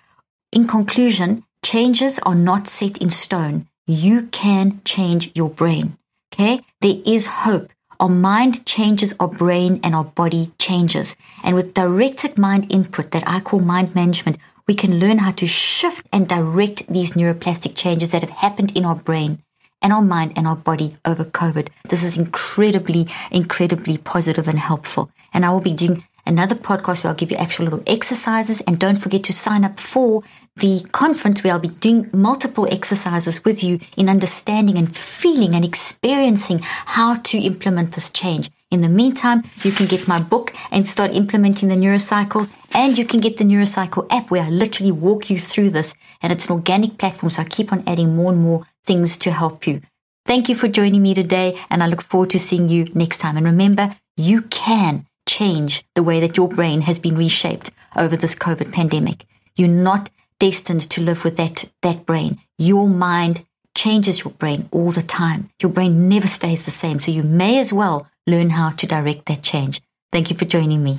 in 0.52 0.66
conclusion, 0.66 1.44
changes 1.64 2.18
are 2.20 2.34
not 2.34 2.68
set 2.68 2.98
in 2.98 3.10
stone. 3.10 3.66
You 3.86 4.22
can 4.24 4.80
change 4.84 5.32
your 5.34 5.48
brain. 5.50 5.96
Okay, 6.32 6.60
there 6.80 7.00
is 7.04 7.26
hope. 7.26 7.70
Our 8.02 8.08
mind 8.08 8.66
changes, 8.66 9.14
our 9.20 9.28
brain 9.28 9.78
and 9.84 9.94
our 9.94 10.02
body 10.02 10.50
changes. 10.58 11.14
And 11.44 11.54
with 11.54 11.72
directed 11.72 12.36
mind 12.36 12.72
input 12.72 13.12
that 13.12 13.22
I 13.28 13.38
call 13.38 13.60
mind 13.60 13.94
management, 13.94 14.38
we 14.66 14.74
can 14.74 14.98
learn 14.98 15.18
how 15.18 15.30
to 15.30 15.46
shift 15.46 16.04
and 16.12 16.26
direct 16.26 16.88
these 16.88 17.12
neuroplastic 17.12 17.76
changes 17.76 18.10
that 18.10 18.22
have 18.22 18.30
happened 18.30 18.76
in 18.76 18.84
our 18.84 18.96
brain 18.96 19.38
and 19.80 19.92
our 19.92 20.02
mind 20.02 20.32
and 20.34 20.48
our 20.48 20.56
body 20.56 20.96
over 21.04 21.24
COVID. 21.24 21.68
This 21.90 22.02
is 22.02 22.18
incredibly, 22.18 23.06
incredibly 23.30 23.98
positive 23.98 24.48
and 24.48 24.58
helpful. 24.58 25.08
And 25.32 25.44
I 25.44 25.50
will 25.50 25.60
be 25.60 25.72
doing 25.72 26.02
another 26.26 26.56
podcast 26.56 27.04
where 27.04 27.12
I'll 27.12 27.16
give 27.16 27.30
you 27.30 27.36
actual 27.36 27.66
little 27.66 27.84
exercises. 27.86 28.60
And 28.62 28.80
don't 28.80 28.96
forget 28.96 29.22
to 29.24 29.32
sign 29.32 29.62
up 29.62 29.78
for 29.78 30.24
the 30.56 30.86
conference 30.92 31.42
where 31.42 31.52
I'll 31.52 31.58
be 31.58 31.68
doing 31.68 32.10
multiple 32.12 32.68
exercises 32.70 33.44
with 33.44 33.64
you 33.64 33.80
in 33.96 34.08
understanding 34.08 34.76
and 34.76 34.94
feeling 34.94 35.54
and 35.54 35.64
experiencing 35.64 36.60
how 36.62 37.16
to 37.16 37.38
implement 37.38 37.92
this 37.92 38.10
change. 38.10 38.50
In 38.70 38.80
the 38.80 38.88
meantime, 38.88 39.42
you 39.62 39.72
can 39.72 39.86
get 39.86 40.08
my 40.08 40.20
book 40.20 40.54
and 40.70 40.86
start 40.86 41.14
implementing 41.14 41.68
the 41.68 41.74
neurocycle 41.74 42.48
and 42.72 42.96
you 42.96 43.04
can 43.04 43.20
get 43.20 43.36
the 43.36 43.44
neurocycle 43.44 44.06
app 44.10 44.30
where 44.30 44.42
I 44.42 44.50
literally 44.50 44.92
walk 44.92 45.30
you 45.30 45.38
through 45.38 45.70
this 45.70 45.94
and 46.22 46.32
it's 46.32 46.46
an 46.46 46.54
organic 46.54 46.98
platform. 46.98 47.30
So 47.30 47.42
I 47.42 47.44
keep 47.46 47.72
on 47.72 47.84
adding 47.86 48.14
more 48.14 48.32
and 48.32 48.40
more 48.40 48.66
things 48.84 49.16
to 49.18 49.30
help 49.30 49.66
you. 49.66 49.80
Thank 50.24 50.48
you 50.48 50.54
for 50.54 50.68
joining 50.68 51.02
me 51.02 51.14
today 51.14 51.58
and 51.68 51.82
I 51.82 51.86
look 51.86 52.02
forward 52.02 52.30
to 52.30 52.38
seeing 52.38 52.68
you 52.68 52.86
next 52.94 53.18
time. 53.18 53.36
And 53.36 53.46
remember, 53.46 53.96
you 54.16 54.42
can 54.42 55.06
change 55.28 55.84
the 55.94 56.02
way 56.02 56.20
that 56.20 56.36
your 56.36 56.48
brain 56.48 56.82
has 56.82 56.98
been 56.98 57.16
reshaped 57.16 57.70
over 57.96 58.16
this 58.16 58.34
COVID 58.34 58.72
pandemic. 58.72 59.24
You're 59.56 59.68
not 59.68 60.10
destined 60.42 60.81
to 60.90 61.00
live 61.00 61.22
with 61.22 61.37
that, 61.37 61.70
that 61.83 62.05
brain. 62.05 62.37
Your 62.59 62.88
mind 62.88 63.44
changes 63.76 64.24
your 64.24 64.33
brain 64.33 64.68
all 64.72 64.90
the 64.90 65.05
time. 65.05 65.48
Your 65.62 65.70
brain 65.70 66.09
never 66.09 66.26
stays 66.26 66.64
the 66.64 66.72
same. 66.72 66.98
So 66.98 67.12
you 67.12 67.22
may 67.22 67.61
as 67.61 67.72
well 67.72 68.09
learn 68.26 68.50
how 68.50 68.70
to 68.70 68.87
direct 68.88 69.26
that 69.26 69.44
change. 69.44 69.81
Thank 70.11 70.31
you 70.31 70.37
for 70.37 70.44
joining 70.44 70.83
me. 70.83 70.98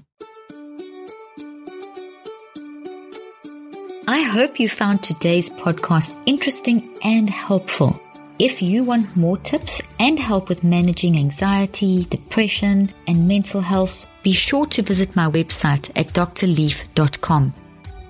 I 4.08 4.22
hope 4.22 4.62
you 4.62 4.70
found 4.70 5.04
today's 5.04 5.50
podcast 5.50 6.16
interesting 6.26 6.98
and 7.04 7.30
helpful. 7.30 8.02
If 8.40 8.62
you 8.62 8.86
want 8.86 9.18
more 9.18 9.38
tips 9.40 9.82
and 10.00 10.18
help 10.18 10.48
with 10.48 10.64
managing 10.64 11.18
anxiety, 11.18 12.06
depression, 12.06 12.90
and 13.08 13.28
mental 13.28 13.60
health, 13.60 14.08
be 14.24 14.32
sure 14.32 14.68
to 14.68 14.82
visit 14.82 15.18
my 15.18 15.30
website 15.30 15.92
at 15.98 16.14
drleaf.com 16.14 17.54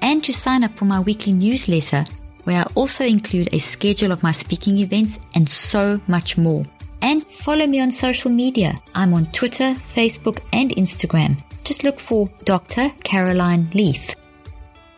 and 0.03 0.23
to 0.23 0.31
sign 0.31 0.63
up 0.63 0.77
for 0.77 0.85
my 0.85 0.99
weekly 0.99 1.33
newsletter 1.33 2.03
where 2.43 2.61
I 2.61 2.67
also 2.75 3.05
include 3.05 3.53
a 3.53 3.57
schedule 3.57 4.11
of 4.11 4.21
my 4.21 4.31
speaking 4.31 4.77
events 4.77 5.19
and 5.33 5.47
so 5.47 5.99
much 6.07 6.37
more. 6.37 6.65
And 7.01 7.25
follow 7.25 7.65
me 7.67 7.79
on 7.81 7.91
social 7.91 8.31
media. 8.31 8.73
I'm 8.93 9.13
on 9.13 9.25
Twitter, 9.27 9.71
Facebook, 9.71 10.41
and 10.53 10.71
Instagram. 10.71 11.41
Just 11.63 11.83
look 11.83 11.99
for 11.99 12.29
Dr. 12.43 12.89
Caroline 13.03 13.69
Leaf. 13.73 14.15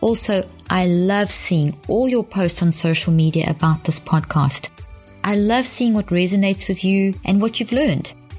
Also, 0.00 0.48
I 0.70 0.86
love 0.86 1.30
seeing 1.30 1.76
all 1.88 2.08
your 2.08 2.24
posts 2.24 2.62
on 2.62 2.70
social 2.72 3.12
media 3.12 3.50
about 3.50 3.84
this 3.84 3.98
podcast. 3.98 4.70
I 5.24 5.36
love 5.36 5.66
seeing 5.66 5.94
what 5.94 6.06
resonates 6.06 6.68
with 6.68 6.84
you 6.84 7.14
and 7.24 7.40
what 7.40 7.58
you've 7.58 7.72
learned. 7.72 8.12